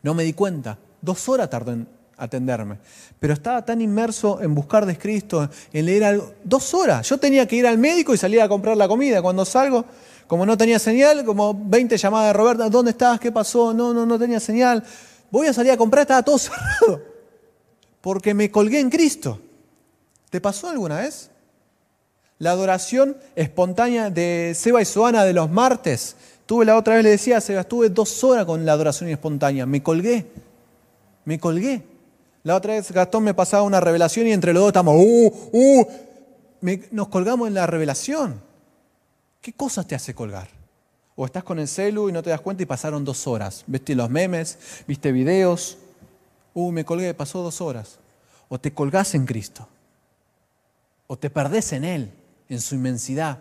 no 0.02 0.14
me 0.14 0.22
di 0.22 0.34
cuenta. 0.34 0.78
Dos 1.00 1.28
horas 1.28 1.48
tardó 1.48 1.72
en 1.72 1.88
atenderme. 2.16 2.78
Pero 3.18 3.32
estaba 3.32 3.64
tan 3.64 3.80
inmerso 3.80 4.40
en 4.42 4.54
buscar 4.54 4.84
de 4.84 4.96
Cristo, 4.98 5.48
en 5.72 5.86
leer 5.86 6.04
algo. 6.04 6.34
Dos 6.44 6.74
horas. 6.74 7.08
Yo 7.08 7.18
tenía 7.18 7.48
que 7.48 7.56
ir 7.56 7.66
al 7.66 7.78
médico 7.78 8.12
y 8.12 8.18
salir 8.18 8.40
a 8.42 8.48
comprar 8.48 8.76
la 8.76 8.86
comida. 8.86 9.22
Cuando 9.22 9.44
salgo, 9.44 9.84
como 10.26 10.44
no 10.44 10.56
tenía 10.56 10.78
señal, 10.78 11.24
como 11.24 11.54
20 11.54 11.96
llamadas 11.96 12.28
de 12.28 12.32
Roberta, 12.34 12.68
¿dónde 12.68 12.90
estás? 12.90 13.18
¿Qué 13.18 13.32
pasó? 13.32 13.72
No, 13.72 13.94
no, 13.94 14.04
no 14.04 14.18
tenía 14.18 14.38
señal. 14.38 14.84
Voy 15.30 15.46
a 15.46 15.52
salir 15.52 15.72
a 15.72 15.76
comprar, 15.76 16.02
estaba 16.02 16.22
todo 16.22 16.38
cerrado 16.38 17.17
porque 18.00 18.34
me 18.34 18.50
colgué 18.50 18.80
en 18.80 18.90
Cristo. 18.90 19.40
¿Te 20.30 20.40
pasó 20.40 20.68
alguna 20.68 21.00
vez? 21.00 21.30
La 22.38 22.52
adoración 22.52 23.16
espontánea 23.34 24.10
de 24.10 24.52
Seba 24.54 24.80
y 24.80 24.84
Soana 24.84 25.24
de 25.24 25.32
los 25.32 25.50
martes. 25.50 26.16
Tuve 26.46 26.64
la 26.64 26.76
otra 26.76 26.94
vez, 26.94 27.04
le 27.04 27.10
decía 27.10 27.38
a 27.38 27.40
Seba, 27.40 27.62
estuve 27.62 27.90
dos 27.90 28.22
horas 28.24 28.44
con 28.44 28.64
la 28.64 28.72
adoración 28.72 29.10
espontánea. 29.10 29.66
Me 29.66 29.82
colgué. 29.82 30.26
Me 31.24 31.38
colgué. 31.38 31.82
La 32.44 32.56
otra 32.56 32.74
vez 32.74 32.90
Gastón 32.92 33.24
me 33.24 33.34
pasaba 33.34 33.62
una 33.64 33.80
revelación 33.80 34.26
y 34.26 34.32
entre 34.32 34.52
los 34.52 34.62
dos 34.62 34.68
estamos, 34.68 34.94
uh, 34.96 35.50
uh. 35.52 35.86
nos 36.92 37.08
colgamos 37.08 37.48
en 37.48 37.54
la 37.54 37.66
revelación. 37.66 38.40
¿Qué 39.40 39.52
cosas 39.52 39.86
te 39.86 39.94
hace 39.94 40.14
colgar? 40.14 40.48
O 41.16 41.26
estás 41.26 41.42
con 41.42 41.58
el 41.58 41.68
celu 41.68 42.08
y 42.08 42.12
no 42.12 42.22
te 42.22 42.30
das 42.30 42.40
cuenta 42.40 42.62
y 42.62 42.66
pasaron 42.66 43.04
dos 43.04 43.26
horas. 43.26 43.64
Viste 43.66 43.94
los 43.94 44.08
memes, 44.08 44.56
viste 44.86 45.10
videos, 45.10 45.78
uh, 46.58 46.72
me 46.72 46.84
colgué, 46.84 47.14
pasó 47.14 47.42
dos 47.42 47.60
horas. 47.60 47.98
O 48.48 48.58
te 48.58 48.72
colgás 48.72 49.14
en 49.14 49.26
Cristo. 49.26 49.68
O 51.06 51.16
te 51.16 51.30
perdés 51.30 51.72
en 51.72 51.84
Él, 51.84 52.12
en 52.48 52.60
su 52.60 52.74
inmensidad. 52.74 53.38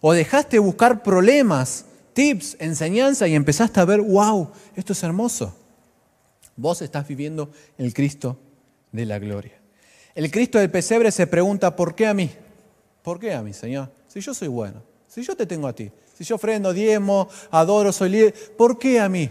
O 0.00 0.12
dejaste 0.12 0.56
de 0.56 0.60
buscar 0.60 1.02
problemas, 1.02 1.86
tips, 2.12 2.56
enseñanza 2.58 3.26
y 3.26 3.34
empezaste 3.34 3.80
a 3.80 3.84
ver, 3.84 4.00
wow, 4.00 4.50
esto 4.76 4.92
es 4.92 5.02
hermoso. 5.02 5.56
Vos 6.56 6.82
estás 6.82 7.06
viviendo 7.08 7.50
el 7.78 7.94
Cristo 7.94 8.36
de 8.90 9.06
la 9.06 9.18
gloria. 9.18 9.58
El 10.14 10.30
Cristo 10.30 10.58
del 10.58 10.70
pesebre 10.70 11.10
se 11.10 11.26
pregunta, 11.26 11.74
¿por 11.74 11.94
qué 11.94 12.06
a 12.06 12.14
mí? 12.14 12.30
¿Por 13.02 13.18
qué 13.18 13.32
a 13.32 13.42
mí, 13.42 13.52
Señor? 13.52 13.90
Si 14.08 14.20
yo 14.20 14.34
soy 14.34 14.48
bueno, 14.48 14.82
Si 15.06 15.22
yo 15.22 15.36
te 15.36 15.44
tengo 15.44 15.68
a 15.68 15.74
ti, 15.74 15.90
si 16.16 16.24
yo 16.24 16.36
ofrendo, 16.36 16.72
diezmo, 16.72 17.28
adoro, 17.50 17.92
soy 17.92 18.10
líder, 18.10 18.34
¿por 18.56 18.78
qué 18.78 18.98
a 18.98 19.08
mí? 19.08 19.30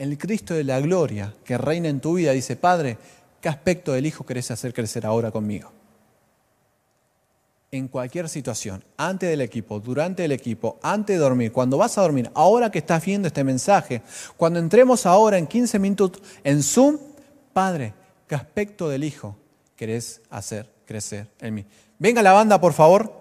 El 0.00 0.16
Cristo 0.16 0.54
de 0.54 0.64
la 0.64 0.80
gloria 0.80 1.34
que 1.44 1.58
reina 1.58 1.90
en 1.90 2.00
tu 2.00 2.14
vida 2.14 2.32
dice, 2.32 2.56
Padre, 2.56 2.96
¿qué 3.38 3.50
aspecto 3.50 3.92
del 3.92 4.06
Hijo 4.06 4.24
querés 4.24 4.50
hacer 4.50 4.72
crecer 4.72 5.04
ahora 5.04 5.30
conmigo? 5.30 5.72
En 7.70 7.86
cualquier 7.86 8.30
situación, 8.30 8.82
antes 8.96 9.28
del 9.28 9.42
equipo, 9.42 9.78
durante 9.78 10.24
el 10.24 10.32
equipo, 10.32 10.78
antes 10.82 11.16
de 11.16 11.20
dormir, 11.20 11.52
cuando 11.52 11.76
vas 11.76 11.98
a 11.98 12.00
dormir, 12.00 12.30
ahora 12.32 12.70
que 12.70 12.78
estás 12.78 13.04
viendo 13.04 13.28
este 13.28 13.44
mensaje, 13.44 14.00
cuando 14.38 14.58
entremos 14.58 15.04
ahora 15.04 15.36
en 15.36 15.46
15 15.46 15.78
minutos 15.78 16.22
en 16.44 16.62
Zoom, 16.62 16.96
Padre, 17.52 17.92
¿qué 18.26 18.36
aspecto 18.36 18.88
del 18.88 19.04
Hijo 19.04 19.36
querés 19.76 20.22
hacer 20.30 20.66
crecer 20.86 21.26
en 21.42 21.52
mí? 21.56 21.66
Venga 21.98 22.22
la 22.22 22.32
banda, 22.32 22.58
por 22.58 22.72
favor. 22.72 23.19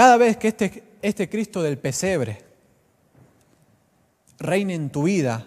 Cada 0.00 0.16
vez 0.16 0.38
que 0.38 0.48
este, 0.48 0.82
este 1.02 1.28
Cristo 1.28 1.62
del 1.62 1.76
pesebre 1.76 2.38
reine 4.38 4.74
en 4.74 4.88
tu 4.88 5.02
vida, 5.02 5.46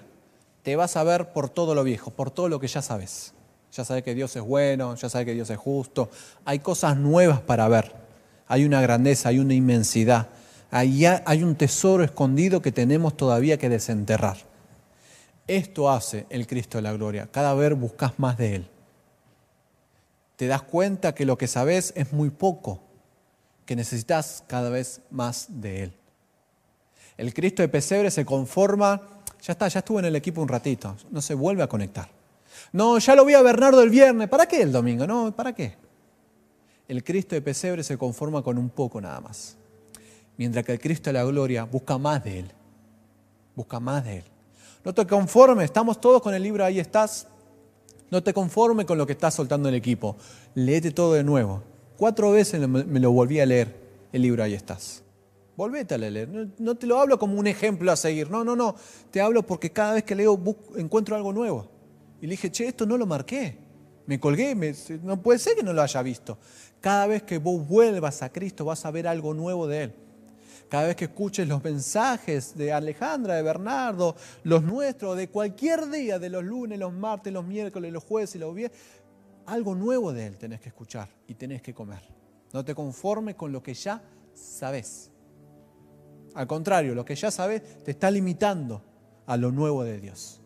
te 0.62 0.76
vas 0.76 0.96
a 0.96 1.04
ver 1.04 1.34
por 1.34 1.50
todo 1.50 1.74
lo 1.74 1.84
viejo, 1.84 2.12
por 2.12 2.30
todo 2.30 2.50
lo 2.50 2.60
que 2.60 2.68
ya 2.68 2.84
sabes. 2.84 3.34
Ya 3.72 3.84
sabes 3.84 4.04
que 4.04 4.14
Dios 4.14 4.36
es 4.36 4.44
bueno, 4.44 4.94
ya 4.94 5.10
sabes 5.10 5.26
que 5.26 5.34
Dios 5.34 5.50
es 5.50 5.58
justo. 5.58 6.12
Hay 6.46 6.60
cosas 6.60 6.98
nuevas 6.98 7.42
para 7.42 7.68
ver. 7.68 7.96
Hay 8.46 8.64
una 8.64 8.80
grandeza, 8.80 9.30
hay 9.30 9.40
una 9.40 9.56
inmensidad. 9.56 10.28
Hay, 10.70 11.04
hay 11.04 11.42
un 11.42 11.56
tesoro 11.56 12.04
escondido 12.04 12.62
que 12.62 12.72
tenemos 12.72 13.18
todavía 13.18 13.58
que 13.58 13.70
desenterrar. 13.70 14.38
Esto 15.48 15.90
hace 15.90 16.28
el 16.30 16.46
Cristo 16.46 16.78
de 16.78 16.84
la 16.84 16.94
gloria. 16.94 17.28
Cada 17.32 17.56
vez 17.56 17.76
buscas 17.76 18.20
más 18.20 18.38
de 18.38 18.58
Él. 18.58 18.68
Te 20.36 20.46
das 20.46 20.62
cuenta 20.62 21.16
que 21.16 21.26
lo 21.26 21.40
que 21.40 21.48
sabes 21.48 21.92
es 21.96 22.14
muy 22.14 22.30
poco, 22.30 22.93
que 23.66 23.76
necesitas 23.76 24.44
cada 24.48 24.70
vez 24.70 25.02
más 25.10 25.48
de 25.50 25.84
Él. 25.84 25.94
El 27.18 27.34
Cristo 27.34 27.62
de 27.62 27.70
Pesebre 27.70 28.12
se 28.12 28.26
conforma, 28.26 29.02
ya 29.42 29.54
está, 29.54 29.68
ya 29.68 29.80
estuvo 29.80 30.00
en 30.00 30.06
el 30.06 30.16
equipo 30.16 30.42
un 30.42 30.48
ratito, 30.48 30.96
no 31.12 31.22
se 31.22 31.34
vuelve 31.34 31.64
a 31.64 31.68
conectar. 31.68 32.10
No, 32.72 32.98
ya 32.98 33.16
lo 33.16 33.26
vi 33.26 33.34
a 33.34 33.42
Bernardo 33.42 33.82
el 33.82 33.90
viernes, 33.90 34.30
¿para 34.30 34.48
qué 34.48 34.62
el 34.62 34.72
domingo? 34.72 35.06
No, 35.06 35.36
¿para 35.36 35.54
qué? 35.54 35.76
El 36.88 37.04
Cristo 37.04 37.36
de 37.36 37.42
Pesebre 37.42 37.84
se 37.84 37.98
conforma 37.98 38.42
con 38.42 38.58
un 38.58 38.70
poco 38.70 39.00
nada 39.00 39.22
más 39.22 39.58
mientras 40.38 40.66
que 40.66 40.74
el 40.74 40.80
Cristo 40.80 41.10
de 41.10 41.14
la 41.14 41.24
gloria 41.24 41.64
busca 41.66 41.98
más 41.98 42.24
de 42.24 42.40
Él. 42.40 42.52
Busca 43.56 43.80
más 43.80 44.04
de 44.04 44.18
Él. 44.18 44.24
No 44.84 44.94
te 44.94 45.06
conformes, 45.06 45.66
estamos 45.66 46.02
todos 46.02 46.22
con 46.22 46.34
el 46.34 46.44
libro, 46.44 46.66
ahí 46.66 46.80
estás. 46.80 47.28
No 48.10 48.22
te 48.22 48.34
conformes 48.34 48.86
con 48.86 48.98
lo 48.98 49.06
que 49.06 49.14
estás 49.14 49.34
soltando 49.34 49.70
el 49.70 49.76
equipo. 49.76 50.18
Léete 50.56 50.92
todo 50.92 51.14
de 51.14 51.24
nuevo. 51.24 51.64
Cuatro 52.04 52.34
veces 52.34 52.68
me 52.68 53.00
lo 53.00 53.14
volví 53.14 53.40
a 53.40 53.46
leer 53.46 53.74
el 54.12 54.24
libro, 54.24 54.44
ahí 54.44 54.54
estás. 54.54 55.02
Volvete 55.56 55.96
a 55.96 55.98
leer. 55.98 56.28
No, 56.60 56.76
te 56.76 56.86
lo 56.86 57.00
hablo 57.00 57.18
como 57.18 57.40
un 57.40 57.48
ejemplo 57.48 57.90
a 57.94 57.96
seguir. 57.96 58.30
No, 58.30 58.44
no, 58.44 58.58
no. 58.58 58.76
Te 59.10 59.22
hablo 59.22 59.44
porque 59.44 59.72
cada 59.72 59.94
vez 59.94 60.04
que 60.04 60.14
leo 60.14 60.38
encuentro 60.76 61.16
algo 61.16 61.32
nuevo. 61.32 61.66
Y 62.20 62.28
le 62.28 62.32
dije, 62.32 62.52
che, 62.52 62.68
esto 62.68 62.86
no 62.86 62.98
lo 62.98 63.06
marqué. 63.06 63.58
Me 64.06 64.20
colgué, 64.20 64.54
no 65.02 65.22
puede 65.22 65.40
ser 65.40 65.56
que 65.56 65.64
no 65.64 65.72
lo 65.72 65.82
haya 65.82 66.02
visto. 66.02 66.38
Cada 66.82 67.08
vez 67.08 67.24
que 67.24 67.38
vos 67.38 67.66
vuelvas 67.66 68.22
a 68.22 68.34
Cristo 68.34 68.66
vas 68.66 68.86
a 68.86 68.92
ver 68.92 69.08
algo 69.08 69.34
nuevo 69.34 69.66
de 69.66 69.84
Él. 69.84 69.94
Cada 70.68 70.88
vez 70.88 70.98
que 70.98 71.06
escuches 71.06 71.48
los 71.48 71.64
mensajes 71.64 72.58
de 72.58 72.74
Alejandra, 72.74 73.36
de 73.36 73.44
Bernardo, 73.44 74.18
los 74.44 74.62
nuestros, 74.62 75.16
de 75.16 75.30
cualquier 75.30 75.90
día, 75.90 76.20
de 76.20 76.30
los 76.30 76.44
lunes, 76.44 76.78
los 76.78 76.92
martes, 76.92 77.32
los 77.32 77.46
miércoles, 77.46 77.94
los 77.94 78.04
jueves 78.04 78.36
y 78.36 78.40
los 78.40 78.54
viernes, 78.54 78.78
algo 79.46 79.76
nuevo 79.76 80.14
de 80.14 80.28
Él 80.28 80.38
tenés 80.38 80.62
que 80.62 80.70
escuchar 80.70 81.10
y 81.28 81.36
tenés 81.36 81.62
que 81.62 81.74
comer. 81.74 82.02
No 82.52 82.64
te 82.64 82.76
conformes 82.76 83.36
con 83.36 83.52
lo 83.52 83.64
que 83.64 83.74
ya 83.74 84.02
sabes. 84.34 85.10
Al 86.36 86.48
contrario, 86.48 86.96
lo 86.96 87.06
que 87.06 87.16
ya 87.16 87.32
sabes 87.32 87.84
te 87.84 87.92
está 87.92 88.10
limitando 88.10 88.82
a 89.26 89.38
lo 89.38 89.52
nuevo 89.52 89.84
de 89.84 90.00
Dios. 90.00 90.42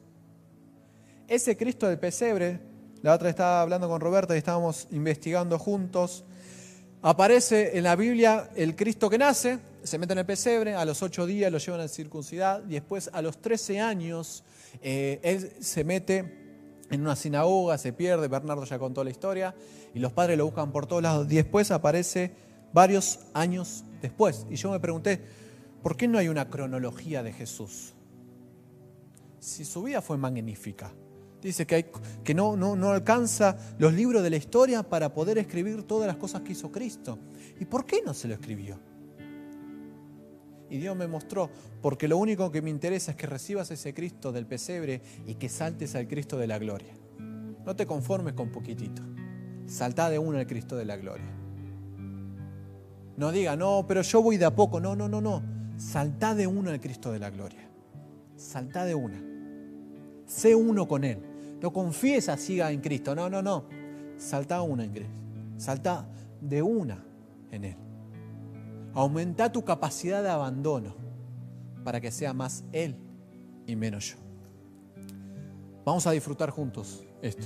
Ese 1.27 1.57
Cristo 1.57 1.87
del 1.87 1.99
pesebre, 1.99 2.59
la 3.01 3.13
otra 3.13 3.29
estaba 3.29 3.61
hablando 3.61 3.87
con 3.89 3.99
Roberta 3.99 4.35
y 4.35 4.37
estábamos 4.37 4.87
investigando 4.91 5.59
juntos, 5.59 6.23
aparece 7.01 7.77
en 7.77 7.83
la 7.83 7.95
Biblia 7.95 8.49
el 8.55 8.75
Cristo 8.75 9.09
que 9.09 9.17
nace, 9.17 9.59
se 9.83 9.97
mete 9.97 10.13
en 10.13 10.19
el 10.19 10.25
pesebre, 10.25 10.75
a 10.75 10.85
los 10.85 11.01
ocho 11.01 11.25
días 11.25 11.51
lo 11.51 11.57
llevan 11.57 11.81
a 11.81 11.87
circuncidar 11.87 12.63
y 12.67 12.73
después 12.73 13.09
a 13.13 13.21
los 13.21 13.41
trece 13.41 13.79
años 13.79 14.43
eh, 14.81 15.19
él 15.23 15.51
se 15.61 15.83
mete 15.83 16.46
en 16.89 17.01
una 17.01 17.15
sinagoga, 17.15 17.77
se 17.77 17.93
pierde, 17.93 18.27
Bernardo 18.27 18.63
ya 18.63 18.79
contó 18.79 19.03
la 19.03 19.09
historia, 19.09 19.55
y 19.93 19.99
los 19.99 20.13
padres 20.13 20.37
lo 20.37 20.45
buscan 20.45 20.71
por 20.71 20.85
todos 20.85 21.03
lados. 21.03 21.27
Y 21.31 21.35
después 21.35 21.71
aparece 21.71 22.33
varios 22.73 23.19
años 23.33 23.83
después. 24.01 24.45
Y 24.49 24.55
yo 24.55 24.71
me 24.71 24.79
pregunté, 24.79 25.21
¿por 25.83 25.97
qué 25.97 26.07
no 26.07 26.17
hay 26.17 26.27
una 26.27 26.49
cronología 26.49 27.23
de 27.23 27.33
Jesús? 27.33 27.93
Si 29.39 29.65
su 29.65 29.83
vida 29.83 30.01
fue 30.01 30.17
magnífica. 30.17 30.91
Dice 31.41 31.67
que, 31.67 32.33
no 32.33 32.91
alcanza 32.91 33.57
los 33.77 33.93
libros 33.93 34.23
de 34.23 34.29
la 34.29 34.37
historia 34.37 34.83
para 34.83 35.13
poder 35.13 35.37
escribir 35.37 35.83
todas 35.83 36.07
las 36.07 36.17
cosas 36.17 36.41
que 36.41 36.53
hizo 36.53 36.71
Cristo. 36.71 37.19
¿Y 37.59 37.65
por 37.65 37.85
qué 37.85 38.01
no 38.05 38.13
se 38.13 38.27
lo 38.27 38.33
escribió? 38.33 38.79
Y 40.69 40.77
Dios 40.77 40.95
me 40.95 41.07
mostró, 41.07 41.49
porque 41.81 42.07
lo 42.07 42.17
único 42.17 42.51
que 42.51 42.61
me 42.61 42.69
interesa 42.69 43.11
es 43.11 43.17
que 43.17 43.27
recibas 43.27 43.71
ese 43.71 43.93
Cristo 43.93 44.31
del 44.31 44.45
pesebre 44.45 45.01
y 45.25 45.35
que 45.35 45.49
saltes 45.49 45.95
al 45.95 46.07
Cristo 46.07 46.37
de 46.37 46.47
la 46.47 46.59
gloria. 46.59 46.93
No 47.65 47.75
te 47.75 47.85
conformes 47.85 48.33
con 48.33 48.51
poquitito. 48.51 49.01
Salta 49.65 50.09
de 50.09 50.19
uno 50.19 50.37
al 50.37 50.47
Cristo 50.47 50.75
de 50.75 50.85
la 50.85 50.97
gloria. 50.97 51.29
No 53.17 53.31
diga, 53.31 53.55
no, 53.55 53.85
pero 53.87 54.01
yo 54.01 54.21
voy 54.21 54.37
de 54.37 54.45
a 54.45 54.55
poco. 54.55 54.79
No, 54.79 54.95
no, 54.95 55.09
no, 55.09 55.19
no. 55.21 55.41
Salta 55.77 56.35
de 56.35 56.47
uno 56.47 56.69
al 56.69 56.79
Cristo 56.79 57.11
de 57.11 57.19
la 57.19 57.29
gloria. 57.29 57.67
Salta 58.35 58.85
de 58.85 58.95
una. 58.95 59.21
Sé 60.25 60.55
uno 60.55 60.87
con 60.87 61.03
Él. 61.03 61.19
No 61.61 61.73
confiesa, 61.73 62.37
siga 62.37 62.71
en 62.71 62.81
Cristo. 62.81 63.15
No, 63.15 63.29
no, 63.29 63.41
no. 63.41 63.65
Salta 64.17 64.61
una 64.61 64.83
en 64.83 64.91
Cristo. 64.91 65.19
Salta 65.57 66.07
de 66.39 66.61
una 66.61 67.03
en 67.51 67.63
Él. 67.63 67.86
Aumenta 68.97 69.51
tu 69.51 69.63
capacidad 69.63 70.23
de 70.23 70.29
abandono 70.29 70.95
para 71.83 72.01
que 72.01 72.09
sea 72.09 72.33
más 72.33 72.63
Él 72.71 72.95
y 73.67 73.75
menos 73.75 74.05
yo. 74.09 74.17
Vamos 75.85 76.07
a 76.07 76.11
disfrutar 76.11 76.49
juntos 76.49 77.05
esto. 77.21 77.45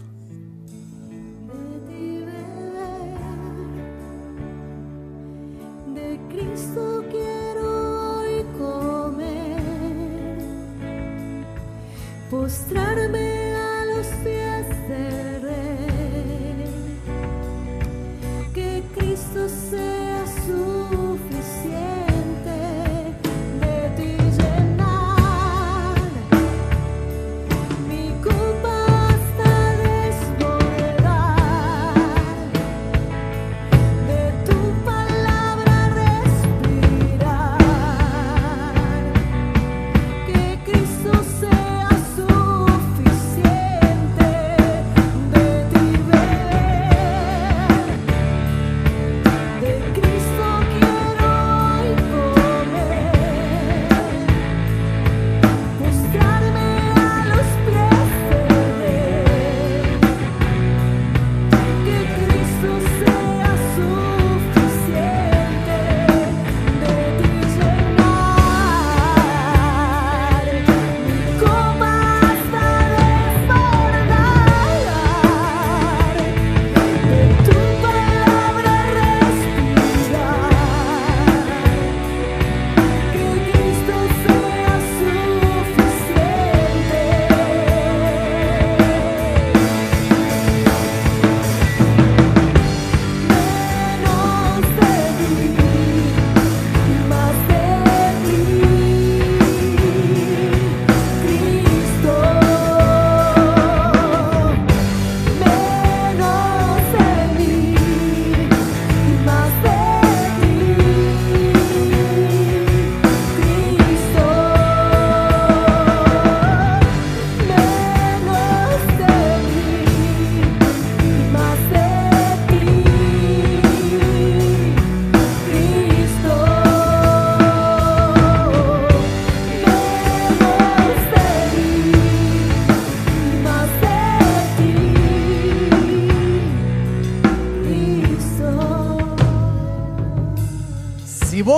De 5.94 6.20
Cristo 6.30 7.04
quiero 7.12 8.20
hoy 8.20 8.46
comer, 8.58 9.62
postrarme 12.30 13.51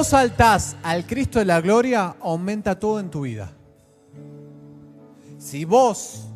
vos 0.03 0.09
saltás 0.09 0.75
al 0.83 1.07
Cristo 1.07 1.39
de 1.39 1.45
la 1.45 1.61
gloria, 1.61 2.17
aumenta 2.19 2.77
todo 2.77 2.99
en 2.99 3.09
tu 3.09 3.21
vida. 3.21 3.49
Si 5.37 5.63
vos 5.63 6.27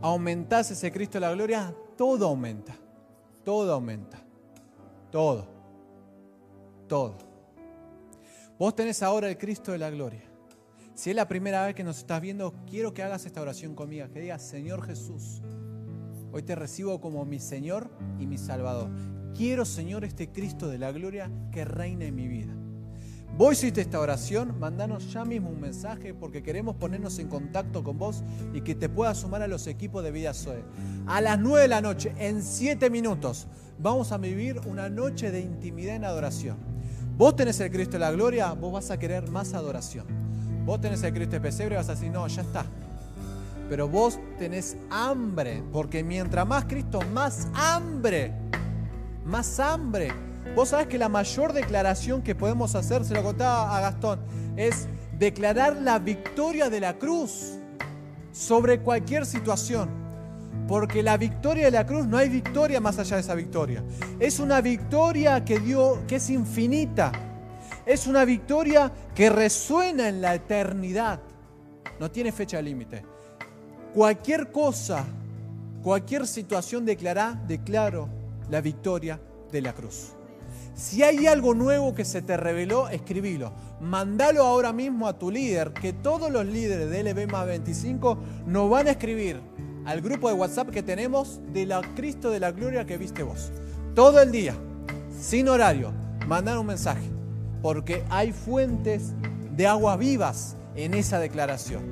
aumentás 0.00 0.70
ese 0.70 0.90
Cristo 0.90 1.18
de 1.18 1.20
la 1.20 1.32
gloria, 1.32 1.74
todo 1.98 2.28
aumenta. 2.28 2.74
Todo 3.44 3.74
aumenta. 3.74 4.18
Todo. 5.12 5.46
Todo. 6.88 7.18
Vos 8.58 8.74
tenés 8.74 9.02
ahora 9.02 9.28
el 9.28 9.36
Cristo 9.36 9.72
de 9.72 9.78
la 9.78 9.90
gloria. 9.90 10.22
Si 10.94 11.10
es 11.10 11.16
la 11.16 11.28
primera 11.28 11.66
vez 11.66 11.74
que 11.74 11.84
nos 11.84 11.98
estás 11.98 12.22
viendo, 12.22 12.54
quiero 12.66 12.94
que 12.94 13.02
hagas 13.02 13.26
esta 13.26 13.42
oración 13.42 13.74
conmigo, 13.74 14.08
que 14.10 14.20
digas, 14.20 14.40
Señor 14.40 14.86
Jesús, 14.86 15.42
hoy 16.32 16.42
te 16.42 16.54
recibo 16.54 17.02
como 17.02 17.22
mi 17.26 17.38
Señor 17.38 17.90
y 18.18 18.26
mi 18.26 18.38
Salvador. 18.38 18.88
Quiero, 19.36 19.64
Señor, 19.64 20.04
este 20.04 20.30
Cristo 20.30 20.68
de 20.68 20.78
la 20.78 20.92
gloria 20.92 21.30
que 21.52 21.64
reina 21.64 22.04
en 22.04 22.14
mi 22.14 22.28
vida. 22.28 22.54
Vos 23.36 23.52
hiciste 23.54 23.80
esta 23.80 24.00
oración, 24.00 24.58
mandanos 24.58 25.12
ya 25.12 25.24
mismo 25.24 25.48
un 25.48 25.60
mensaje 25.60 26.12
porque 26.12 26.42
queremos 26.42 26.76
ponernos 26.76 27.18
en 27.18 27.28
contacto 27.28 27.82
con 27.82 27.96
vos 27.96 28.22
y 28.52 28.60
que 28.60 28.74
te 28.74 28.88
puedas 28.88 29.18
sumar 29.18 29.40
a 29.40 29.46
los 29.46 29.66
equipos 29.66 30.04
de 30.04 30.10
Vida 30.10 30.34
Zoe. 30.34 30.62
A 31.06 31.20
las 31.20 31.38
9 31.38 31.62
de 31.62 31.68
la 31.68 31.80
noche, 31.80 32.12
en 32.18 32.42
7 32.42 32.90
minutos, 32.90 33.46
vamos 33.78 34.12
a 34.12 34.18
vivir 34.18 34.60
una 34.66 34.90
noche 34.90 35.30
de 35.30 35.40
intimidad 35.40 35.96
en 35.96 36.04
adoración. 36.04 36.58
Vos 37.16 37.36
tenés 37.36 37.60
el 37.60 37.70
Cristo 37.70 37.92
de 37.92 38.00
la 38.00 38.12
gloria, 38.12 38.52
vos 38.52 38.72
vas 38.72 38.90
a 38.90 38.98
querer 38.98 39.30
más 39.30 39.54
adoración. 39.54 40.06
Vos 40.66 40.80
tenés 40.80 41.02
el 41.02 41.12
Cristo 41.14 41.32
de 41.32 41.40
pesebre 41.40 41.76
vas 41.76 41.88
a 41.88 41.94
decir, 41.94 42.10
no, 42.10 42.26
ya 42.26 42.42
está. 42.42 42.66
Pero 43.68 43.88
vos 43.88 44.18
tenés 44.38 44.76
hambre, 44.90 45.62
porque 45.72 46.02
mientras 46.02 46.46
más 46.46 46.64
Cristo, 46.64 47.00
más 47.12 47.48
hambre, 47.54 48.34
más 49.30 49.60
hambre. 49.60 50.12
Vos 50.54 50.70
sabés 50.70 50.88
que 50.88 50.98
la 50.98 51.08
mayor 51.08 51.52
declaración 51.52 52.22
que 52.22 52.34
podemos 52.34 52.74
hacer, 52.74 53.04
se 53.04 53.14
lo 53.14 53.22
contaba 53.22 53.76
a 53.76 53.80
Gastón, 53.80 54.20
es 54.56 54.88
declarar 55.18 55.76
la 55.76 55.98
victoria 55.98 56.68
de 56.68 56.80
la 56.80 56.98
cruz 56.98 57.58
sobre 58.32 58.80
cualquier 58.80 59.24
situación. 59.24 59.88
Porque 60.66 61.02
la 61.02 61.16
victoria 61.16 61.66
de 61.66 61.70
la 61.70 61.86
cruz 61.86 62.06
no 62.06 62.16
hay 62.16 62.28
victoria 62.28 62.80
más 62.80 62.98
allá 62.98 63.16
de 63.16 63.22
esa 63.22 63.34
victoria. 63.34 63.82
Es 64.18 64.38
una 64.40 64.60
victoria 64.60 65.44
que 65.44 65.58
dio, 65.60 66.04
que 66.06 66.16
es 66.16 66.30
infinita. 66.30 67.12
Es 67.86 68.06
una 68.06 68.24
victoria 68.24 68.92
que 69.14 69.30
resuena 69.30 70.08
en 70.08 70.20
la 70.20 70.34
eternidad. 70.34 71.20
No 71.98 72.10
tiene 72.10 72.30
fecha 72.30 72.60
límite. 72.60 73.02
Cualquier 73.94 74.52
cosa, 74.52 75.04
cualquier 75.82 76.26
situación 76.26 76.84
declará, 76.84 77.40
declaro 77.46 78.19
la 78.50 78.60
victoria 78.60 79.20
de 79.50 79.62
la 79.62 79.74
cruz. 79.74 80.12
Si 80.74 81.02
hay 81.02 81.26
algo 81.26 81.54
nuevo 81.54 81.94
que 81.94 82.04
se 82.04 82.22
te 82.22 82.36
reveló, 82.36 82.88
escribilo. 82.88 83.52
Mandalo 83.80 84.44
ahora 84.44 84.72
mismo 84.72 85.06
a 85.06 85.18
tu 85.18 85.30
líder, 85.30 85.72
que 85.72 85.92
todos 85.92 86.30
los 86.30 86.46
líderes 86.46 86.90
de 86.90 87.02
LB 87.02 87.30
más 87.30 87.46
25 87.46 88.18
nos 88.46 88.70
van 88.70 88.88
a 88.88 88.92
escribir 88.92 89.40
al 89.84 90.00
grupo 90.00 90.28
de 90.28 90.34
WhatsApp 90.34 90.70
que 90.70 90.82
tenemos 90.82 91.40
de 91.52 91.66
la 91.66 91.80
Cristo 91.94 92.30
de 92.30 92.40
la 92.40 92.52
Gloria 92.52 92.86
que 92.86 92.98
viste 92.98 93.22
vos. 93.22 93.50
Todo 93.94 94.20
el 94.20 94.30
día, 94.30 94.54
sin 95.18 95.48
horario, 95.48 95.92
mandar 96.26 96.58
un 96.58 96.66
mensaje, 96.66 97.10
porque 97.62 98.04
hay 98.08 98.32
fuentes 98.32 99.12
de 99.56 99.66
aguas 99.66 99.98
vivas 99.98 100.56
en 100.76 100.94
esa 100.94 101.18
declaración. 101.18 101.82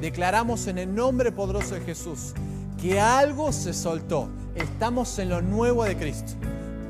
Declaramos 0.00 0.66
en 0.66 0.78
el 0.78 0.94
nombre 0.94 1.32
poderoso 1.32 1.74
de 1.74 1.80
Jesús 1.80 2.34
que 2.80 3.00
algo 3.00 3.52
se 3.52 3.72
soltó. 3.72 4.28
Estamos 4.56 5.18
en 5.18 5.28
lo 5.28 5.42
nuevo 5.42 5.84
de 5.84 5.96
Cristo. 5.98 6.32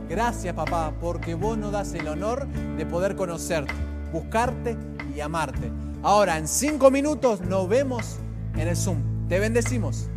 Gracias 0.08 0.54
papá, 0.54 0.92
porque 1.00 1.34
vos 1.34 1.58
nos 1.58 1.72
das 1.72 1.94
el 1.94 2.06
honor 2.06 2.46
de 2.46 2.86
poder 2.86 3.16
conocerte, 3.16 3.74
buscarte 4.12 4.76
y 5.16 5.18
amarte. 5.18 5.72
Ahora, 6.04 6.38
en 6.38 6.46
cinco 6.46 6.92
minutos 6.92 7.40
nos 7.40 7.68
vemos 7.68 8.18
en 8.54 8.68
el 8.68 8.76
Zoom. 8.76 9.28
Te 9.28 9.40
bendecimos. 9.40 10.08